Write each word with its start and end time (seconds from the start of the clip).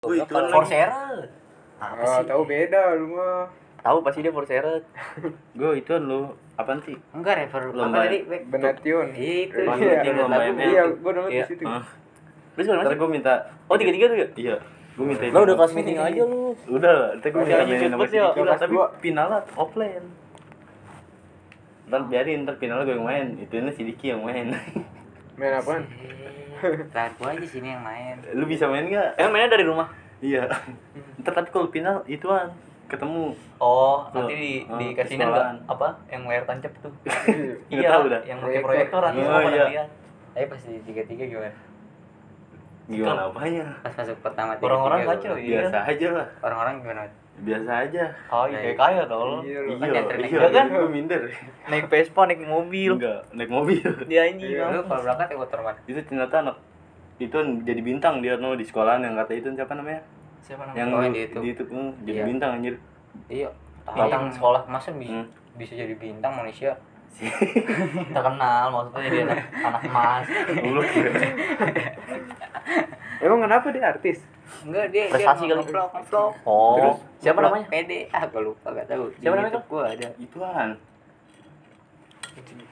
Oh, 0.00 0.14
itu 0.14 0.30
lagi. 0.30 0.54
Forseret. 0.54 0.94
Apa 1.76 1.98
Oh, 1.98 2.14
sih? 2.16 2.26
tahu 2.30 2.42
beda 2.44 2.80
lu 2.94 3.18
mah. 3.18 3.50
Tahu 3.82 3.98
pasti 3.98 4.22
dia 4.22 4.30
Forseret. 4.30 4.82
Gue 5.58 5.70
itu 5.74 5.90
lu 5.98 6.30
apaan 6.54 6.78
sih? 6.86 6.94
Enggak 7.10 7.34
refer 7.40 7.74
Lomba. 7.74 7.98
apa 7.98 8.06
tadi? 8.06 8.22
Bek? 8.22 8.46
Benation. 8.46 9.06
Itu. 9.10 9.58
Iya, 9.58 10.12
lomba. 10.14 10.38
ML. 10.44 10.62
Iya, 10.64 10.82
gua 10.96 11.10
download 11.12 11.34
Iya. 11.34 11.44
di 11.44 11.50
situ. 11.50 11.64
Ah, 11.64 11.82
Lu 12.54 12.60
sekarang 12.60 12.78
ntar 12.80 12.90
masih? 12.90 13.00
gue 13.00 13.10
minta 13.10 13.34
Oh, 13.66 13.74
tiga-tiga 13.74 14.06
tuh 14.06 14.16
ya? 14.16 14.28
iya 14.36 14.56
gue 14.94 15.04
minta 15.04 15.22
Lah 15.28 15.40
udah 15.40 15.54
kelas 15.56 15.72
meeting 15.74 15.94
aja 15.96 16.22
lu. 16.24 16.42
udah 16.68 16.94
ntar 17.16 17.28
gue 17.28 17.38
minta 17.40 17.58
ya. 17.58 17.90
Diki. 17.98 18.18
Kelas 18.36 18.58
tapi 18.60 18.74
finalnya 19.00 19.38
offline 19.54 20.06
ntar 21.86 22.00
biarin 22.04 22.38
ntar 22.44 22.54
finalnya 22.56 22.84
gue 22.84 22.94
yang 22.94 23.02
main 23.04 23.26
itu 23.36 23.54
ini 23.56 23.70
si 23.72 23.82
Diki 23.84 24.06
yang 24.08 24.22
main 24.22 24.54
Main 25.34 25.52
apaan? 25.54 25.82
Terakhir 26.92 27.12
gua 27.14 27.28
aja 27.30 27.46
sini 27.46 27.68
yang 27.68 27.80
main. 27.80 28.16
lu 28.30 28.44
bisa 28.44 28.64
main 28.64 28.86
gak? 28.86 29.16
Emang 29.16 29.32
mainnya 29.32 29.50
dari 29.50 29.64
rumah? 29.64 29.88
iya 30.18 30.50
ntar 31.16 31.30
tapi 31.32 31.46
kalau 31.48 31.68
final 31.68 32.02
ituan 32.04 32.50
ketemu 32.84 33.30
Oh, 33.56 34.02
Tuh. 34.08 34.22
nanti 34.24 34.34
di 34.34 34.52
Oh, 34.64 34.74
dikasihin 34.76 35.18
sekolahan. 35.20 35.54
enggak 35.56 35.70
apa? 35.70 35.88
Yang 36.08 36.22
layar 36.24 36.44
tancap 36.44 36.72
tuh. 36.78 36.92
Nggak 37.70 37.86
tahu 37.88 38.04
dah. 38.08 38.20
yang 38.24 38.38
pakai 38.40 38.60
Proyektor. 38.60 39.00
nanti 39.00 39.18
Oh, 39.18 39.24
semua 39.24 39.40
pada 39.40 39.50
iya. 39.52 39.66
lihat. 39.68 39.88
Tapi 40.30 40.44
pas 40.46 40.60
di 40.60 40.78
tiga-tiga 40.82 41.24
gimana? 41.24 41.52
gimana 42.88 43.28
apanya 43.28 43.66
Pas 43.78 43.92
masuk 43.92 44.16
pertama 44.18 44.56
tiga 44.56 44.64
Orang-orang 44.64 45.00
kacau 45.06 45.34
ya. 45.36 45.60
biasa 45.60 45.78
aja 45.84 46.08
lah 46.10 46.26
Orang-orang 46.40 46.74
gimana? 46.80 47.00
Biasa 47.40 47.70
aja 47.82 48.04
Oh, 48.28 48.44
iya 48.44 48.58
kayak 48.60 48.76
kaya 48.76 49.02
tau. 49.04 49.40
Iya. 49.40 49.60
Kan 49.72 49.88
iya 49.88 50.02
iya 50.20 50.48
kan? 50.50 50.66
gue 50.68 50.88
minder 50.88 51.20
Naik 51.66 51.86
Vespa, 51.86 52.22
naik 52.24 52.40
mobil. 52.40 52.92
enggak 52.94 53.20
naik 53.30 53.48
mobil 53.48 53.82
Dia 54.04 54.26
anjing. 54.26 54.50
Iya. 54.52 54.64
Lu 54.70 54.80
kalau 54.84 55.02
berangkat 55.02 55.26
ya 55.28 55.36
motor 55.36 55.58
mana? 55.60 55.78
itu 55.84 55.98
ternyata 56.00 56.34
anak 56.40 56.56
itu 57.18 57.34
jadi 57.62 57.80
bintang 57.80 58.14
dia 58.18 58.34
no 58.34 58.52
di 58.52 58.62
sekolahan 58.62 59.00
yang 59.00 59.14
kata 59.16 59.32
itu 59.34 59.48
siapa 59.52 59.72
namanya 59.72 60.02
Siapa 60.38 60.70
yang 60.72 60.88
Oh, 60.88 61.00
yang 61.00 61.10
di 61.10 61.18
di 61.18 61.26
YouTube. 61.26 61.42
YouTube 61.44 61.70
hmm, 61.70 61.90
jadi 62.04 62.14
Iya. 62.16 62.26
bintang 62.26 62.50
anjir 62.52 62.74
Iya. 63.26 63.48
Bintang 63.88 64.22
sekolah. 64.28 64.62
masa 64.64 64.90
bisa 64.92 65.10
Hmm. 65.12 65.26
bisa 65.54 65.72
jadi 65.74 65.94
bintang 65.94 66.32
manusia? 66.34 66.78
terkenal 68.08 68.68
maksudnya 68.68 69.00
jadi 69.02 69.18
anak, 69.24 69.38
anak 69.58 69.82
emas. 69.82 70.24
Goblok. 70.54 70.86
Emang 73.18 73.40
kenapa 73.42 73.66
dia 73.68 73.84
artis? 73.88 74.18
Enggak 74.60 74.86
dia 74.88 75.04
Prestasi 75.08 75.40
dia 75.40 75.48
kali. 75.48 75.60
ngevlog, 75.60 75.88
ngevlog. 75.92 76.30
Oh, 76.42 76.74
Terus? 76.74 76.96
siapa 77.20 77.38
namanya? 77.40 77.66
Pede. 77.68 77.98
Ah, 78.08 78.24
gua 78.26 78.42
lupa 78.42 78.68
gak 78.70 78.86
tahu. 78.86 79.04
Siapa 79.14 79.34
namanya, 79.34 79.52
YouTube 79.54 79.68
Gua 79.68 79.82
ada. 79.86 80.08
ituan 80.16 80.70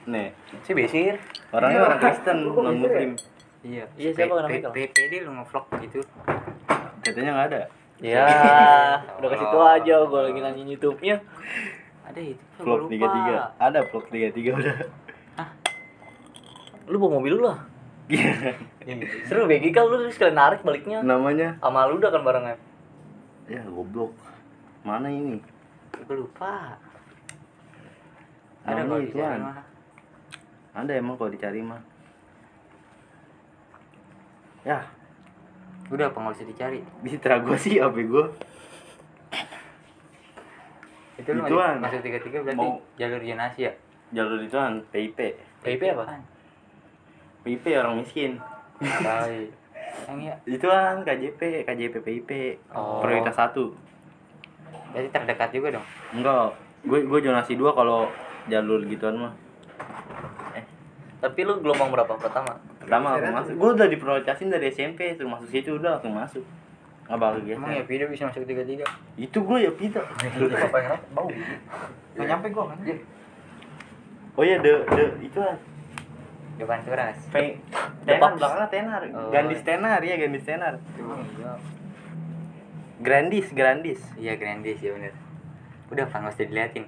nih 0.07 0.31
Si 0.63 0.71
Besir. 0.71 1.19
orangnya 1.51 1.83
orang 1.83 1.99
Kristen 1.99 2.39
non 2.47 2.79
Muslim 2.79 3.11
Iya. 3.61 3.85
Iya, 3.97 4.11
siapa 4.15 4.33
namanya, 4.39 4.71
Pede 4.71 5.17
lu 5.21 5.31
ngevlog 5.33 5.67
gitu. 5.81 6.01
katanya 7.01 7.31
nggak 7.33 7.49
ada 7.49 7.61
Ya, 7.97 8.29
udah 9.17 9.29
kasih 9.31 9.47
tau 9.49 9.65
aja 9.65 9.95
gue 10.05 10.21
lagi 10.23 10.37
nanyain 10.39 10.69
YouTube-nya. 10.69 11.17
Ada 12.05 12.21
itu. 12.21 12.45
Gua 12.57 12.63
vlog 12.63 12.79
lupa. 12.79 12.91
tiga 12.93 13.07
tiga 13.09 13.35
ada 13.57 13.79
vlog 13.83 14.05
tiga 14.07 14.29
tiga 14.31 14.51
udah 14.55 14.77
Lu 16.87 16.97
bawa 16.97 17.11
mobil 17.17 17.35
lu 17.35 17.43
lah. 17.43 17.59
Seru 19.27 19.45
begi 19.45 19.71
kan 19.71 19.85
lu 19.85 20.07
sekalian 20.07 20.37
narik 20.37 20.63
baliknya. 20.63 21.03
namanya 21.03 21.59
Sama 21.59 21.85
lu 21.85 21.97
udah 21.97 22.09
kan 22.09 22.23
barengan. 22.23 22.59
ya 23.45 23.63
goblok 23.65 24.15
mana 24.83 25.07
ini 25.07 25.43
Gua 26.01 26.15
lupa. 26.17 26.79
Ada 28.63 28.83
kalau 28.85 28.99
di 28.99 29.07
ituan. 29.09 29.31
sana 29.33 29.47
mah. 29.49 29.59
ada 30.77 30.93
emang 30.93 31.15
kalau 31.15 31.31
dicari 31.31 31.61
mah 31.61 31.83
ya 34.63 34.83
Udah 35.87 36.11
apa 36.11 36.19
nggak 36.21 36.35
usah 36.37 36.47
dicari? 36.47 36.83
di 37.01 37.09
citra 37.09 37.39
gua 37.39 37.55
sih 37.57 37.79
apa 37.79 37.99
gua 38.03 38.27
Itu 41.17 41.31
lu 41.33 41.43
masuk 41.81 42.01
tiga-tiga 42.01 42.39
berarti 42.41 42.59
Mau- 42.61 42.83
jalur 42.95 43.19
zonasi 43.21 43.61
ya? 43.63 43.73
jalur 44.13 44.39
ituan 44.39 44.83
PIP 44.91 45.19
PIP 45.63 45.83
apa? 45.89 46.23
PIP 47.47 47.65
orang 47.73 47.97
miskin 47.97 48.43
Tahu. 48.77 49.49
Yang 50.07 50.19
iya. 50.21 50.35
ituan 50.45 51.01
KJP 51.01 51.41
KJP 51.63 51.95
PIP 52.01 52.31
Oh. 52.69 53.01
prioritas 53.01 53.33
satu 53.33 53.73
Berarti 54.91 55.09
terdekat 55.09 55.49
juga 55.51 55.69
dong. 55.73 55.87
enggak 56.13 56.53
gue 56.83 57.01
gue 57.03 57.19
zonasi 57.21 57.55
dua 57.55 57.71
kalau 57.71 58.11
jalur 58.47 58.83
gituan 58.85 59.17
mah 59.17 59.33
Tapi 61.17 61.41
lu 61.43 61.59
gelombang 61.59 61.91
berapa 61.91 62.13
pertama? 62.13 62.53
pertama 62.77 63.07
aku 63.15 63.27
masuk 63.33 63.55
gue 63.57 63.71
udah 63.73 63.89
diprioritasin 63.89 64.47
dari 64.47 64.69
SMP 64.69 65.11
suruh 65.13 65.33
masuk 65.33 65.49
situ 65.49 65.75
udah 65.75 65.97
langsung 65.97 66.13
masuk 66.13 66.45
nggak 67.03 67.19
bakal 67.19 67.39
Emang 67.41 67.71
ya 67.71 67.81
gitu 67.81 67.89
video 67.89 68.07
bisa 68.07 68.27
masuk 68.27 68.43
tiga-tiga? 68.45 68.87
itu 69.17 69.39
gue 69.41 69.59
ya 69.59 69.71
pita 69.71 70.03
apa 70.03 70.79
yang? 70.79 70.99
Bau. 71.11 71.31
Gak 72.15 72.27
nyampe 72.27 72.47
gua 72.51 72.65
kan. 72.69 72.79
oh 74.33 74.43
iya 74.43 74.59
de 74.59 74.73
de 74.87 75.05
itu 75.21 75.35
kan 75.37 75.57
Depan 76.57 76.81
keras. 76.83 77.19
Pe- 77.29 77.61
tenar 78.03 78.33
belakangnya 78.33 78.69
tenar 78.69 79.03
Oh. 79.11 79.29
gandis 79.29 79.61
tenar 79.61 80.01
ya 80.01 80.15
gandis 80.17 80.43
tenar 80.43 80.75
Iya. 80.97 81.53
grandis 82.97 83.47
grandis 83.51 84.01
Iya 84.17 84.35
Grandis 84.35 84.79
ya 84.79 84.91
bener. 84.91 85.13
Udah 85.87 86.05
nggak 86.07 86.33
usah 86.33 86.45
diliatin. 86.45 86.85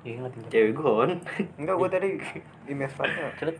Iya 0.00 0.12
ngeliatin. 0.16 0.42
cewek 0.48 0.72
gue 0.72 0.92
kan 0.94 1.10
Enggak, 1.56 1.74
gua 1.74 1.88
tadi 1.88 2.08
image 2.66 2.94
partnya. 2.94 3.30
Celet. 3.36 3.58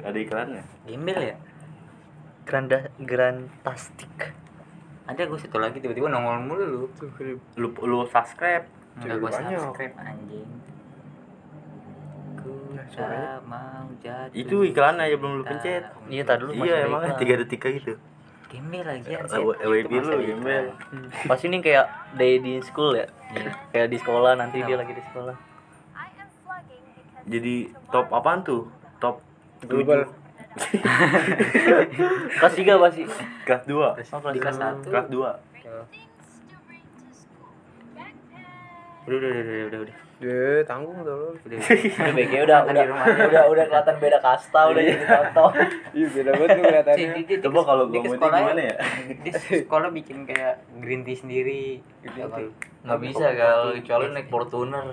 Ada 0.00 0.18
iklannya 0.18 0.62
Gembel 0.82 1.20
ya? 1.22 1.36
Granda 2.42 2.78
Grantastic. 2.98 4.32
Ada 5.04 5.26
gue 5.26 5.36
satu 5.36 5.58
lagi 5.58 5.76
tiba-tiba 5.76 6.08
nongol 6.08 6.40
mulu 6.40 6.64
lu. 6.64 6.82
lu 7.54 7.68
lu 7.76 7.98
subscribe 8.06 8.64
Enggak 8.96 9.16
gue 9.18 9.30
subscribe 9.30 9.94
anjing. 9.98 10.48
Suaranya. 12.88 13.38
mau 13.44 13.86
jatuh. 13.96 14.34
itu 14.34 14.56
iklannya 14.64 15.04
ya 15.06 15.16
belum 15.16 15.32
lu 15.34 15.44
pencet 15.44 15.82
Iya, 16.06 16.22
tadi 16.24 16.40
dulu 16.40 16.50
masih 16.54 16.66
iya 16.66 16.76
iklan. 16.84 17.16
tiga 17.16 17.34
detik 17.36 17.58
kayak 17.58 17.74
gitu 17.78 17.92
Gembel 18.48 18.84
lagi 18.84 19.08
ya. 19.08 19.24
WB 19.62 19.92
lu 19.96 20.16
gembel 20.20 20.64
Pasti 21.24 21.46
ini 21.46 21.58
kayak 21.58 21.86
day 22.12 22.36
di 22.36 22.60
school 22.60 22.92
ya. 22.92 23.08
Iya. 23.30 23.48
Kayak 23.70 23.88
di 23.88 23.96
sekolah 23.96 24.32
nanti 24.34 24.60
dia 24.60 24.76
lagi 24.76 24.92
di 24.92 25.00
sekolah. 25.02 25.36
jadi 27.22 27.54
top 27.88 28.10
apaan 28.10 28.42
tuh 28.42 28.66
top 28.98 29.22
Global. 29.62 30.04
Kelas 32.36 32.52
3 32.52 32.76
pasti. 32.76 33.02
kelas 33.42 33.62
dua 33.64 33.96
Di 33.96 34.36
kelas 34.36 34.56
satu. 34.58 34.84
kelas 34.84 35.08
dua 35.08 35.30
udah 39.02 39.16
udah 39.18 39.30
udah 39.32 39.66
udah 39.66 39.80
udah. 39.82 39.96
Ya, 40.22 40.62
tanggung 40.62 40.94
tuh 41.02 41.14
lu. 41.18 41.28
Udah. 41.34 41.58
Udah 41.58 42.12
BG 42.14 42.32
udah 42.46 42.58
udah 42.62 42.84
di 42.86 42.94
aja. 42.94 43.22
udah 43.26 43.42
udah 43.50 43.64
kelihatan 43.66 43.96
beda 43.98 44.18
kasta 44.22 44.60
udah 44.70 44.82
jadi 44.86 45.02
contoh. 45.02 45.50
Iya, 45.98 46.06
beda 46.14 46.30
banget 46.38 46.48
tuh 46.54 46.62
kelihatannya. 46.62 47.38
coba 47.42 47.60
kalau 47.66 47.84
gua 47.90 47.98
ke 47.98 48.06
mau 48.06 48.14
sekolah 48.14 48.38
gimana 48.38 48.62
ya 48.62 48.74
Dia 49.26 49.32
sekolah 49.34 49.88
bikin 49.90 50.18
kayak 50.22 50.54
green 50.78 51.02
tea 51.02 51.18
sendiri. 51.18 51.64
Ya, 52.06 52.30
kalau 52.30 52.54
Nggak 52.86 52.98
bisa 53.02 53.24
kalau 53.34 53.68
kecuali 53.74 54.06
naik 54.14 54.28
Fortuner. 54.30 54.86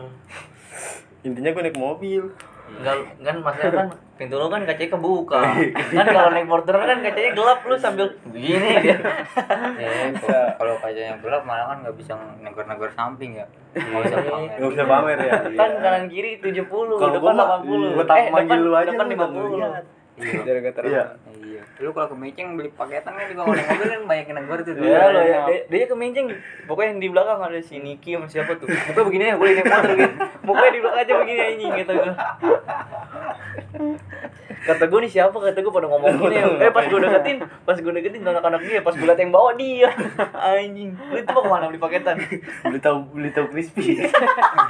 intinya 1.20 1.52
gue 1.52 1.64
naik 1.68 1.76
mobil 1.76 2.32
Enggak 2.70 2.96
kan 3.20 3.36
maksudnya 3.40 3.72
kan 3.74 3.88
pintu 4.20 4.36
lu 4.36 4.48
kan 4.48 4.62
kacanya 4.64 4.90
kebuka. 4.92 5.42
kan 5.74 6.06
kalau 6.06 6.30
naik 6.30 6.46
Fortuner 6.46 6.84
kan 6.86 7.00
kacanya 7.02 7.32
gelap 7.34 7.60
lu 7.64 7.76
sambil 7.76 8.08
begini 8.26 8.70
dia. 8.80 8.98
Eh, 9.80 10.12
kalau- 10.14 10.52
kalau 10.56 10.76
kacanya 10.78 11.16
gelap 11.18 11.44
malah 11.44 11.66
kan 11.70 11.78
nggak 11.82 11.96
bisa 11.96 12.14
negor-negor 12.40 12.90
samping 12.92 13.32
ya. 13.36 13.46
Nggak 13.72 14.02
bisa 14.06 14.18
pamer. 14.22 14.50
nggak 14.56 14.72
bisa 14.72 14.86
pamer 14.86 15.18
ya 15.20 15.34
kan 15.52 15.72
kanan 15.80 16.04
kiri 16.08 16.32
70, 16.38 16.68
Kalau 16.68 17.12
depan 17.12 17.22
gua 17.22 17.34
mah, 17.34 17.48
80. 17.64 17.96
gua 17.96 18.06
tak 18.06 18.18
eh, 18.18 18.28
manggil 18.30 18.60
depan, 18.60 18.60
lu 18.62 18.72
aja 18.74 18.92
depan 18.92 19.06
lu 19.08 19.56
nggak 19.56 19.72
50. 19.80 19.99
Iya. 20.20 20.42
Jaga 20.48 20.72
terang. 20.76 20.92
iya 20.92 21.04
Iya. 21.40 21.64
Lu 21.80 21.96
kalau 21.96 22.12
ke 22.12 22.16
beli 22.56 22.70
paketan 22.76 23.14
kan 23.16 23.26
juga 23.32 23.42
naik 23.48 23.68
mobil 23.68 23.88
kan 23.88 24.02
banyak 24.06 24.26
yang 24.28 24.38
negor 24.44 24.60
tuh. 24.62 24.74
Ya 24.80 25.04
lo 25.12 25.20
ya, 25.24 25.40
dia, 25.48 25.60
dia 25.72 25.86
kemenceng. 25.88 26.28
Pokoknya 26.68 26.90
yang 26.96 27.00
di 27.00 27.10
belakang 27.10 27.40
ada 27.40 27.60
si 27.64 27.80
Niki 27.80 28.12
sama 28.16 28.28
siapa 28.28 28.52
tuh. 28.60 28.68
Pokoknya 28.92 29.06
begini 29.08 29.24
ya, 29.32 29.36
gue 29.40 29.48
naik 29.56 29.66
motor 29.66 29.92
gitu. 29.96 30.16
Pokoknya 30.44 30.72
di 30.72 30.80
belakang 30.84 31.02
aja 31.02 31.14
begini 31.24 31.42
anjing 31.42 31.72
kata 31.84 31.94
gue. 31.96 32.14
Kata 34.60 34.84
gue 34.86 35.00
nih 35.00 35.12
siapa? 35.12 35.32
Kata 35.34 35.56
gue 35.56 35.70
pada 35.70 35.88
ngomong 35.88 36.12
gini. 36.20 36.36
Eh 36.60 36.68
pas 36.70 36.84
gue 36.84 37.00
deketin, 37.00 37.38
pas 37.64 37.74
gue 37.74 37.92
deketin 37.92 38.22
anak-anak 38.22 38.62
dia, 38.62 38.80
pas 38.80 38.92
gue 38.92 39.04
liat 39.04 39.16
yang 39.16 39.32
bawa 39.32 39.52
dia. 39.56 39.88
Anjing. 40.52 40.92
Itu 41.10 41.30
mau 41.32 41.42
ke 41.42 41.50
mana 41.50 41.66
beli 41.68 41.80
paketan? 41.80 42.16
beli 42.68 42.80
tahu 42.80 42.98
beli 43.12 43.30
tahu 43.30 43.48
crispy 43.50 44.04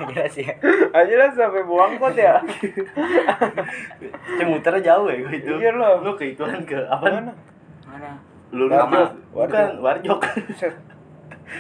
Jelas 0.07 0.35
ya. 0.35 0.53
Aja 0.91 1.13
lah 1.15 1.29
sampai 1.31 1.63
buang 1.63 1.97
kot 1.97 2.13
ya. 2.13 2.37
Cuma 4.37 4.49
muternya 4.49 4.81
jauh 4.85 5.07
ya 5.07 5.15
gue 5.19 5.33
itu 5.35 5.51
Iya, 5.57 5.71
lo. 5.73 6.01
lu 6.01 6.11
ke 6.13 6.31
ituan 6.31 6.61
ke 6.63 6.77
apa 6.85 7.05
Mana? 7.05 7.31
Mana? 7.85 8.11
lu 8.49 8.65
sama 8.65 9.05
bukan 9.29 9.77
warjok 9.77 10.25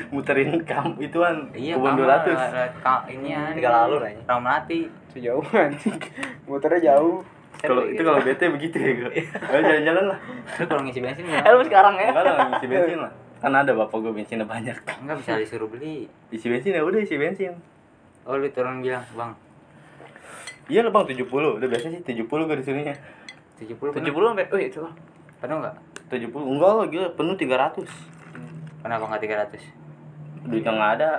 muterin 0.09 0.57
kam 0.65 0.97
ituan 0.97 1.49
Iya, 1.53 1.77
kebun 1.77 1.97
dua 1.97 2.07
ratus 2.17 2.37
ini 3.09 3.29
ya. 3.29 3.53
Tiga 3.53 3.69
lalu 3.69 3.95
aja. 4.05 4.21
Ramadhani. 4.25 4.89
Sejauh 5.09 5.45
anjing. 5.49 5.97
Muternya 6.45 6.93
jauh. 6.93 7.21
Kalau 7.59 7.83
itu 7.85 7.99
kalau 7.99 8.19
bete 8.19 8.45
begitu 8.47 8.75
ya 8.75 8.91
gue 8.97 9.11
Ayo 9.45 9.59
jalan-jalan 9.61 10.05
lah 10.07 10.19
Lu 10.55 10.65
kalau 10.65 10.81
ngisi 10.81 10.99
bensin 10.99 11.23
ya. 11.23 11.39
Eh 11.41 11.51
lu 11.51 11.61
sekarang 11.61 11.95
ya? 11.95 12.07
enggak 12.09 12.23
lah 12.25 12.47
ngisi 12.49 12.67
bensin 12.67 12.99
lah 12.99 13.11
kan 13.39 13.51
ada 13.53 13.71
bapak 13.71 13.97
gue 13.99 14.11
bensinnya 14.11 14.43
banyak 14.43 14.75
Enggak 14.97 15.15
bisa 15.19 15.31
disuruh 15.35 15.67
beli. 15.67 16.07
isi 16.27 16.47
bensin 16.47 16.71
ya 16.71 16.81
udah 16.81 16.99
isi 16.99 17.15
bensin 17.15 17.55
Oh 18.23 18.35
lu 18.35 18.47
turun 18.47 18.79
bilang, 18.79 19.01
Bang. 19.11 19.33
iya 20.67 20.81
lah 20.81 20.91
bang 20.91 21.03
70 21.09 21.25
udah 21.25 21.65
biasa 21.65 21.85
sih 21.89 22.01
70 22.01 22.23
gue 22.29 22.57
disuruhnya 22.57 22.95
70 23.57 23.75
tujuh 23.75 23.91
penuh. 23.91 24.11
puluh 24.11 24.27
sampai 24.29 24.47
oh 24.47 24.57
itu 24.57 24.79
Penuh 25.39 25.57
enggak? 25.57 25.75
70 26.07 26.29
enggak 26.31 26.71
lah 26.71 26.85
gila 26.87 27.07
penuh 27.11 27.35
300 27.35 27.83
Kenapa 28.79 29.03
enggak 29.05 29.21
300? 29.49 30.47
duitnya 30.47 30.71
nggak 30.71 30.91
ada 30.95 31.09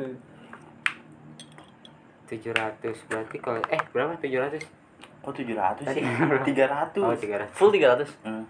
700 2.28 2.80
berarti 3.06 3.36
kalau 3.36 3.60
eh 3.66 3.80
berapa 3.90 4.16
700? 4.16 4.81
Kok 5.22 5.32
700 5.32 5.78
Tadi 5.80 5.94
sih? 5.94 6.02
berapa? 6.28 6.44
300 6.44 6.98
Oh 6.98 7.14
300 7.14 7.46
full 7.48 7.70
tiga 7.70 7.86
ratus? 7.88 8.10
Hmm. 8.22 8.44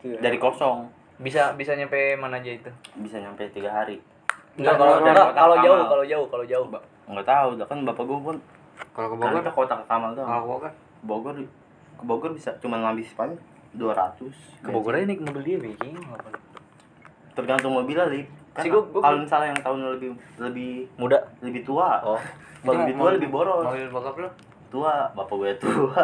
Dari 0.00 0.36
kosong. 0.36 0.88
Bisa 1.16 1.52
bisa 1.52 1.72
nyampe 1.74 1.96
mana 2.16 2.36
aja 2.36 2.50
itu? 2.50 2.70
Bisa 2.96 3.16
nyampe 3.16 3.44
tiga 3.50 3.68
hari. 3.70 4.00
Enggak 4.56 4.74
Enggak, 4.74 4.74
kalau 4.74 4.94
enggak, 4.98 5.14
kota 5.22 5.36
kalau 5.36 5.54
ke 5.54 5.60
jauh 5.62 5.84
kalau 5.86 6.04
jauh 6.04 6.26
kalau 6.26 6.44
jauh. 6.44 6.66
Ba- 6.66 6.86
nggak 7.06 7.26
tahu 7.26 7.48
dah 7.54 7.66
kan 7.66 7.78
bapak 7.82 8.04
gue 8.04 8.18
pun 8.20 8.36
Kalau 8.90 9.08
ke 9.08 9.14
kan 9.14 9.20
Bogor? 9.20 9.38
kita 9.38 9.52
kota 9.52 9.74
ke 9.74 9.84
Kamal 9.84 10.10
doang. 10.12 10.24
Kalau 10.24 10.40
ke 10.40 10.48
Bogor? 10.48 10.72
Bogor 11.02 11.34
ke 11.36 11.44
Bogor 12.02 12.30
bisa 12.32 12.50
cuma 12.58 12.76
ngabis 12.78 13.12
paling 13.12 13.36
200 13.72 14.24
ke 14.58 14.68
Bogor 14.68 14.94
aja 14.94 15.04
naik 15.04 15.20
mobil 15.20 15.42
dia 15.44 15.56
bikin 15.58 15.94
tergantung 17.32 17.72
mobilnya 17.72 18.06
li 18.06 18.22
kan 18.50 18.62
Si 18.62 18.68
gua- 18.68 18.82
gua- 18.84 18.98
kalau 19.00 19.18
misalnya 19.20 19.48
yang 19.48 19.60
tahun 19.60 19.78
lebih 19.94 20.10
lebih 20.36 20.70
muda. 20.96 21.18
lebih 21.38 21.62
tua. 21.62 22.02
Oh. 22.02 22.18
Kalau 22.60 22.82
lebih 22.82 22.92
tua 22.92 23.00
Mobil- 23.00 23.16
lebih 23.16 23.30
boros. 23.30 23.62
Mobil 23.64 23.86
bokap 23.88 24.14
lu? 24.16 24.28
Tua 24.70 25.10
bapak 25.12 25.34
gue 25.36 25.52
tua. 25.58 26.02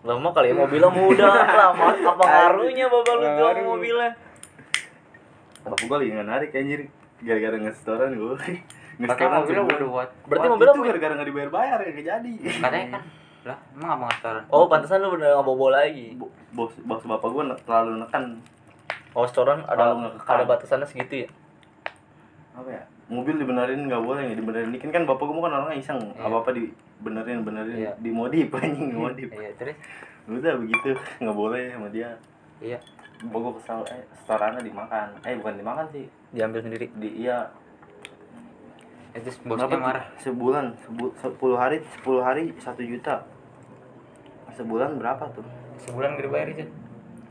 Lama 0.00 0.28
kali 0.30 0.48
ya 0.48 0.54
mobilnya 0.54 0.88
muda 0.88 1.28
lama 1.60 1.92
apa 1.92 2.22
ngaruhnya 2.22 2.86
bapak 2.86 3.12
lu 3.14 3.26
tua 3.34 3.50
mobilnya? 3.66 4.10
Bapak 5.60 5.82
gue 5.82 5.96
lagi 5.98 6.10
nggak 6.12 6.28
narik 6.28 6.50
anjir. 6.54 6.80
Gara-gara 7.20 7.56
ngesetoran 7.58 8.12
gue 8.14 8.32
Katanya 9.00 9.40
mobilnya 9.40 9.62
udah 9.62 9.88
buat 9.88 10.08
berarti 10.24 10.46
mobilnya 10.46 10.72
itu 10.72 10.82
gara-gara 10.84 11.12
nggak 11.14 11.28
dibayar-bayar 11.28 11.78
ya 11.78 11.90
nggak 11.90 12.06
jadi. 12.06 12.32
Katanya 12.60 12.86
kan 12.96 13.02
Lah, 13.40 13.56
emang 13.72 13.90
apa 13.96 14.04
restoran? 14.12 14.42
oh 14.48 14.68
pantesan 14.68 15.00
lu 15.00 15.16
bener 15.16 15.32
nggak 15.32 15.46
bobo 15.46 15.72
lagi? 15.72 16.12
Bo- 16.12 16.28
bos 16.52 16.76
bos 16.78 17.00
bapak 17.02 17.28
gue 17.30 17.44
terlalu 17.64 17.92
nekan. 17.98 18.24
Oh 19.12 19.24
setoran 19.24 19.64
ada 19.64 19.96
ada 20.20 20.44
batasannya 20.44 20.84
segitu 20.84 21.24
ya? 21.24 21.28
Apa 22.52 22.68
ya? 22.68 22.82
Mobil 23.08 23.36
dibenerin 23.36 23.84
nggak 23.84 24.00
boleh 24.00 24.28
nggak 24.28 24.38
dibenerin 24.38 24.70
dikit. 24.70 24.92
Kan 24.92 25.04
bapak 25.04 25.24
gue 25.24 25.40
kan 25.40 25.52
orangnya 25.52 25.76
iseng. 25.76 26.00
Iya. 26.12 26.20
apa 26.20 26.36
apa 26.38 26.50
dibenerin 26.52 26.88
benerin 27.00 27.40
Iya. 27.76 27.92
dimodif 27.98 28.48
anjing 28.56 28.92
modif 28.92 29.28
Iya, 29.30 29.50
terus? 29.56 29.76
udah 30.28 30.54
begitu. 30.56 30.94
Nggak 31.18 31.36
boleh 31.36 31.62
sama 31.72 31.88
dia. 31.88 32.10
Iya. 32.60 32.78
gue 33.20 33.52
kesal 33.60 33.84
eh 33.88 34.00
setorannya 34.16 34.64
dimakan. 34.64 35.12
Eh 35.22 35.36
bukan 35.36 35.54
dimakan 35.56 35.84
sih. 35.90 36.08
Diambil 36.30 36.60
sendiri? 36.60 36.88
Di 36.96 37.08
iya. 37.20 37.52
Eh, 39.12 39.20
terus 39.20 39.36
bosnya 39.42 39.66
berapa 39.66 39.76
marah. 39.76 40.04
sebulan. 40.16 40.72
Sebu, 40.80 41.04
sepuluh 41.14 41.56
hari 41.56 41.84
sepuluh 41.90 42.22
hari 42.22 42.54
satu 42.56 42.80
juta. 42.80 43.26
Sebulan 44.54 44.96
berapa 44.96 45.24
tuh? 45.32 45.44
Sebulan 45.80 46.16
gede 46.16 46.28
bayar 46.28 46.48
itu. 46.50 46.64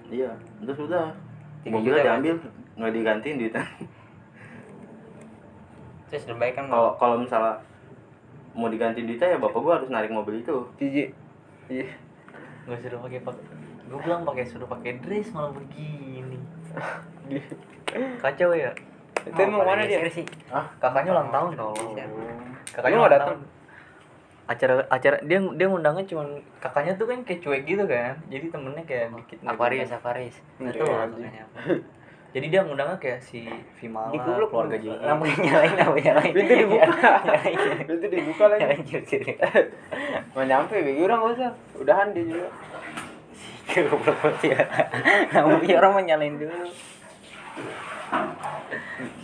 iya. 0.10 0.34
Terus 0.62 0.78
udah. 0.78 1.10
Tiga 1.60 1.74
mobilnya 1.74 2.04
diambil 2.06 2.36
nggak 2.76 2.94
digantiin 2.94 3.36
duitnya. 3.38 3.66
Terus 6.10 6.24
lebih 6.26 6.40
baik 6.40 6.54
kan 6.58 6.66
kalau 6.68 6.92
kalau 6.98 7.16
misalnya 7.18 7.62
mau 8.60 8.68
diganti 8.68 9.02
duitnya 9.02 9.28
ya 9.30 9.38
bapak 9.38 9.56
gua 9.58 9.74
harus 9.78 9.88
narik 9.88 10.10
mobil 10.10 10.38
itu 10.38 10.68
Jijik. 10.76 11.16
Iya. 11.66 11.88
nggak 12.66 12.80
suruh 12.82 13.00
pakai 13.00 13.20
pak 13.22 13.36
gue 13.88 14.00
bilang 14.00 14.22
pakai 14.22 14.44
suruh 14.44 14.68
pakai 14.68 15.00
dress 15.00 15.32
malah 15.32 15.50
begini 15.50 16.38
kacau 18.20 18.52
ya 18.52 18.72
Itu 19.20 19.36
emang 19.38 19.64
mana 19.64 19.84
dia? 19.84 20.06
sih? 20.08 20.24
ah 20.50 20.66
kakaknya 20.78 21.12
ulang 21.12 21.30
tahun 21.30 21.52
tau 21.56 21.74
kakaknya 22.70 22.96
Lu 22.96 23.02
nggak 23.02 23.16
datang? 23.16 23.38
acara 24.46 24.74
acara 24.88 25.18
dia 25.22 25.38
dia 25.38 25.68
ngundangnya 25.68 26.06
cuman 26.06 26.28
kakaknya 26.58 26.94
tuh 26.96 27.06
kan 27.06 27.22
kayak 27.22 27.40
cuek 27.40 27.64
gitu 27.64 27.86
kan 27.86 28.18
jadi 28.28 28.46
temennya 28.50 28.82
kayak 28.84 29.06
dikit 29.16 29.38
Aquarius, 29.46 29.92
Aquarius. 29.92 30.38
nggak 30.58 30.74
Iya, 30.74 30.82
tahu 30.82 30.90
anjing. 30.92 31.22
makanya 31.22 31.42
apa 31.44 31.60
jadi 32.30 32.46
dia 32.46 32.62
ngundangnya 32.62 32.98
kayak 33.02 33.26
si 33.26 33.50
Vimala 33.82 34.14
Di 34.14 34.22
goblok, 34.22 34.50
keluarga 34.54 34.78
goblok. 34.78 35.02
Jadi 35.02 35.10
Lampunya 35.10 35.38
nyalain, 35.42 35.74
lampunya 35.74 36.06
nyalain. 36.14 36.34
Pintu 36.38 36.54
dibuka. 36.54 36.90
Itu 37.98 38.08
dibuka 38.08 38.44
lagi. 38.46 38.66
Nggak 40.38 40.46
nyampe, 40.46 40.76
bego 40.78 41.02
udah 41.10 41.18
nggak 41.18 41.32
usah. 41.34 41.52
Udahan 41.74 42.08
dia 42.14 42.24
juga. 42.30 42.50
Goblok 43.70 44.02
banget 44.22 44.38
ya. 44.46 44.60
Lampunya 45.34 45.76
orang 45.82 45.92
mau 45.98 46.04
nyalain 46.06 46.36
dulu. 46.38 46.54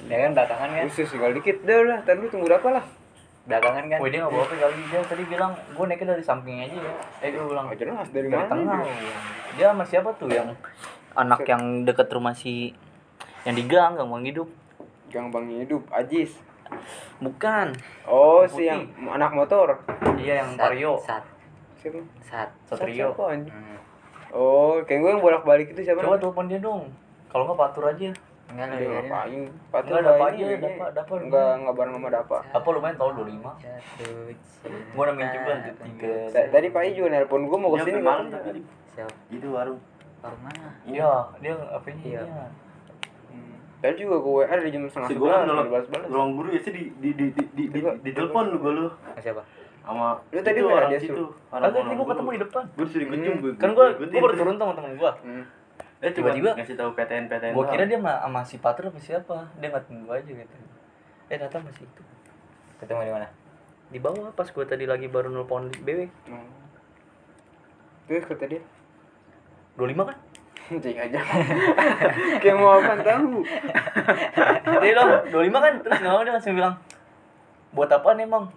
Ya 0.05 0.17
kan 0.21 0.31
belakangan 0.33 0.69
kan? 0.69 0.85
Usus 0.89 1.09
tinggal 1.09 1.31
dikit. 1.33 1.61
Udah 1.61 1.77
udah, 1.81 1.97
ntar 2.01 2.17
lu 2.17 2.27
tunggu 2.29 2.45
berapa 2.49 2.67
lah? 2.73 2.85
Belakangan 3.45 3.83
kan? 3.85 3.97
Wih 4.01 4.09
dia 4.09 4.19
nggak 4.25 4.33
bawa 4.33 4.45
apa 4.45 4.55
kali 4.57 4.81
dia 4.89 4.99
tadi 5.05 5.23
bilang 5.29 5.51
gue 5.53 5.85
naiknya 5.85 6.17
dari 6.17 6.25
samping 6.25 6.57
aja 6.65 6.77
ya 6.81 6.93
eh 7.21 7.29
gue 7.29 7.45
bilang 7.45 7.69
Nggak 7.69 7.77
jelas 7.77 8.07
dari 8.09 8.25
dari 8.25 8.41
mana. 8.41 8.49
tengah 8.49 8.77
dia? 8.81 9.17
dia 9.53 9.65
sama 9.69 9.83
siapa 9.85 10.09
tuh 10.17 10.29
yang 10.33 10.49
anak 11.13 11.45
yang 11.45 11.85
deket 11.85 12.09
rumah 12.09 12.33
si 12.33 12.73
yang 13.45 13.53
di 13.53 13.63
gang 13.63 13.93
gang 13.93 14.09
bang 14.09 14.25
hidup 14.25 14.49
Gang 15.05 15.31
Bang 15.31 15.47
hidup, 15.47 15.85
Ajis. 15.89 16.33
bukan 17.17 17.71
Oh, 18.03 18.43
si 18.43 18.65
yang 18.65 18.83
anak 19.07 19.31
motor. 19.31 19.79
iya 20.17 20.43
yang 20.43 20.51
Sat, 20.51 20.65
Vario 20.65 20.93
Sat. 20.99 21.23
Siapa? 21.77 22.01
Sat. 22.19 22.49
Satrio 22.67 23.15
anjing? 23.15 23.47
Hmm. 23.47 23.79
Oh, 24.29 24.81
kayak 24.81 24.99
gue 24.99 25.09
yang 25.09 25.23
bolak-balik 25.23 25.71
itu 25.71 25.81
siapa? 25.81 26.01
coba 26.01 26.17
telepon 26.17 26.45
dia 26.45 26.59
dong 26.59 26.91
kalau 27.29 27.47
nggak 27.47 27.59
patur 27.61 27.85
aja 27.87 28.11
Enggak 28.45 28.65
lebih 28.67 28.77
dari 28.77 28.85
ngapain? 28.99 29.41
Patu 29.67 29.85
Enggak, 29.85 29.95
nggak 29.95 30.05
Dapa 30.11 30.25
ini, 30.25 30.27
aja, 30.27 30.43
kayaknya. 30.43 30.67
Dapa, 30.67 30.85
Dapa 30.91 31.13
Enggak, 31.15 31.51
enggak 31.55 31.75
bareng 31.75 31.93
sama 31.95 32.09
Dapa. 32.09 32.37
apa 32.45 32.67
lumayan 32.67 32.95
tau 32.95 33.09
25 33.13 33.51
Satu. 33.55 34.07
Gua 34.91 35.03
udah 35.05 35.15
kan, 35.15 35.57
tuh, 35.63 35.75
tiga. 35.79 36.13
Ta- 36.29 36.49
Tadi 36.51 36.67
Pak 36.69 36.81
I 36.81 36.91
juga 36.91 37.07
nelpon 37.09 37.41
gue 37.45 37.57
mau 37.57 37.71
Dia 37.71 37.77
ke 37.77 37.85
sini 37.85 37.95
sampai 37.95 38.09
malam 38.11 38.25
tadi 38.27 38.61
itu 39.29 39.47
warung 39.49 39.79
Baru 40.17 40.37
mana? 40.41 40.67
iya 40.83 41.09
dia 41.39 41.53
apa 41.55 41.87
ini 41.89 42.01
Iya. 42.11 42.23
Hmm. 43.85 43.93
Tadi 43.93 44.01
juga 44.01 44.17
gue 44.17 44.33
WA 44.39 44.49
dari 44.49 44.69
jam 44.71 44.81
setengah 44.83 45.05
si 45.05 45.13
gue 45.13 45.21
sebelas, 45.21 45.37
kan 45.37 45.45
nolong 45.47 45.69
balas 45.69 45.87
balas. 45.87 46.07
ruang 46.09 46.31
guru 46.33 46.47
ya 46.49 46.59
sih 46.59 46.71
di 46.71 46.83
di 46.95 47.09
di 47.13 47.25
di 47.29 47.43
di, 47.53 47.63
di, 47.69 47.79
di 48.01 48.11
telepon 48.11 48.43
lu 48.47 48.57
gue 48.57 48.73
lu 48.73 48.85
Siapa? 49.15 49.41
sama 49.79 50.17
Lu 50.27 50.41
tadi 50.41 50.57
itu 50.57 50.65
nggak 50.65 50.73
orang 50.75 50.89
ada 50.89 50.97
situ 50.99 51.23
orang 51.47 51.61
Kagak, 51.63 51.77
tadi 51.79 51.93
gua 51.95 52.07
ketemu 52.07 52.29
di 52.31 52.41
depan. 52.41 52.63
gue 52.67 52.83
disuruh 52.83 53.05
ikut 53.05 53.13
Hmm. 53.15 53.25
jemput 53.27 53.53
kan 53.55 53.69
gua 53.71 53.85
gua 53.93 54.19
baru 54.19 54.33
turun 54.35 54.53
tuh 54.55 54.65
sama 54.65 54.73
temen 54.73 54.91
gua 54.95 55.11
Hmm. 55.19 55.43
eh 55.97 56.11
Tiba-tiba- 56.11 56.55
ngasih 56.55 56.75
tahu 56.75 56.89
PTN 56.91 57.25
PTN 57.27 57.51
gua 57.53 57.65
kira 57.67 57.83
dia 57.85 57.99
sama, 58.01 58.41
si 58.43 58.55
Patur 58.57 58.83
apa 58.87 58.97
siapa 58.99 59.37
dia 59.55 59.69
ngatain 59.69 59.97
gua 60.01 60.15
aja 60.15 60.25
gitu 60.27 60.55
eh 61.25 61.35
ternyata 61.35 61.57
masih 61.61 61.85
itu 61.85 62.01
Ketemu 62.75 63.01
di 63.01 63.13
mana? 63.13 63.27
di 63.85 63.99
bawah 63.99 64.29
pas 64.31 64.47
gua 64.47 64.65
tadi 64.65 64.83
lagi 64.83 65.05
baru 65.05 65.29
nelpon 65.29 65.69
BW 65.77 66.09
Oh. 66.27 66.49
Terus 68.05 68.21
kata 68.23 68.45
dia, 68.47 68.61
25 69.73 70.01
kan 70.03 70.17
cing 70.69 70.97
aja. 70.97 71.19
Kayak 72.41 72.57
mau 72.57 72.81
apa 72.81 72.93
tahu. 73.05 73.45
dia 74.65 74.79
bilang 74.81 75.09
25 75.29 75.53
kan 75.53 75.73
terus 75.81 75.97
nggak 76.01 76.13
mau 76.13 76.23
dia 76.25 76.33
langsung 76.33 76.57
bilang 76.57 76.75
buat 77.75 77.91
apaan 77.91 78.23
emang 78.23 78.49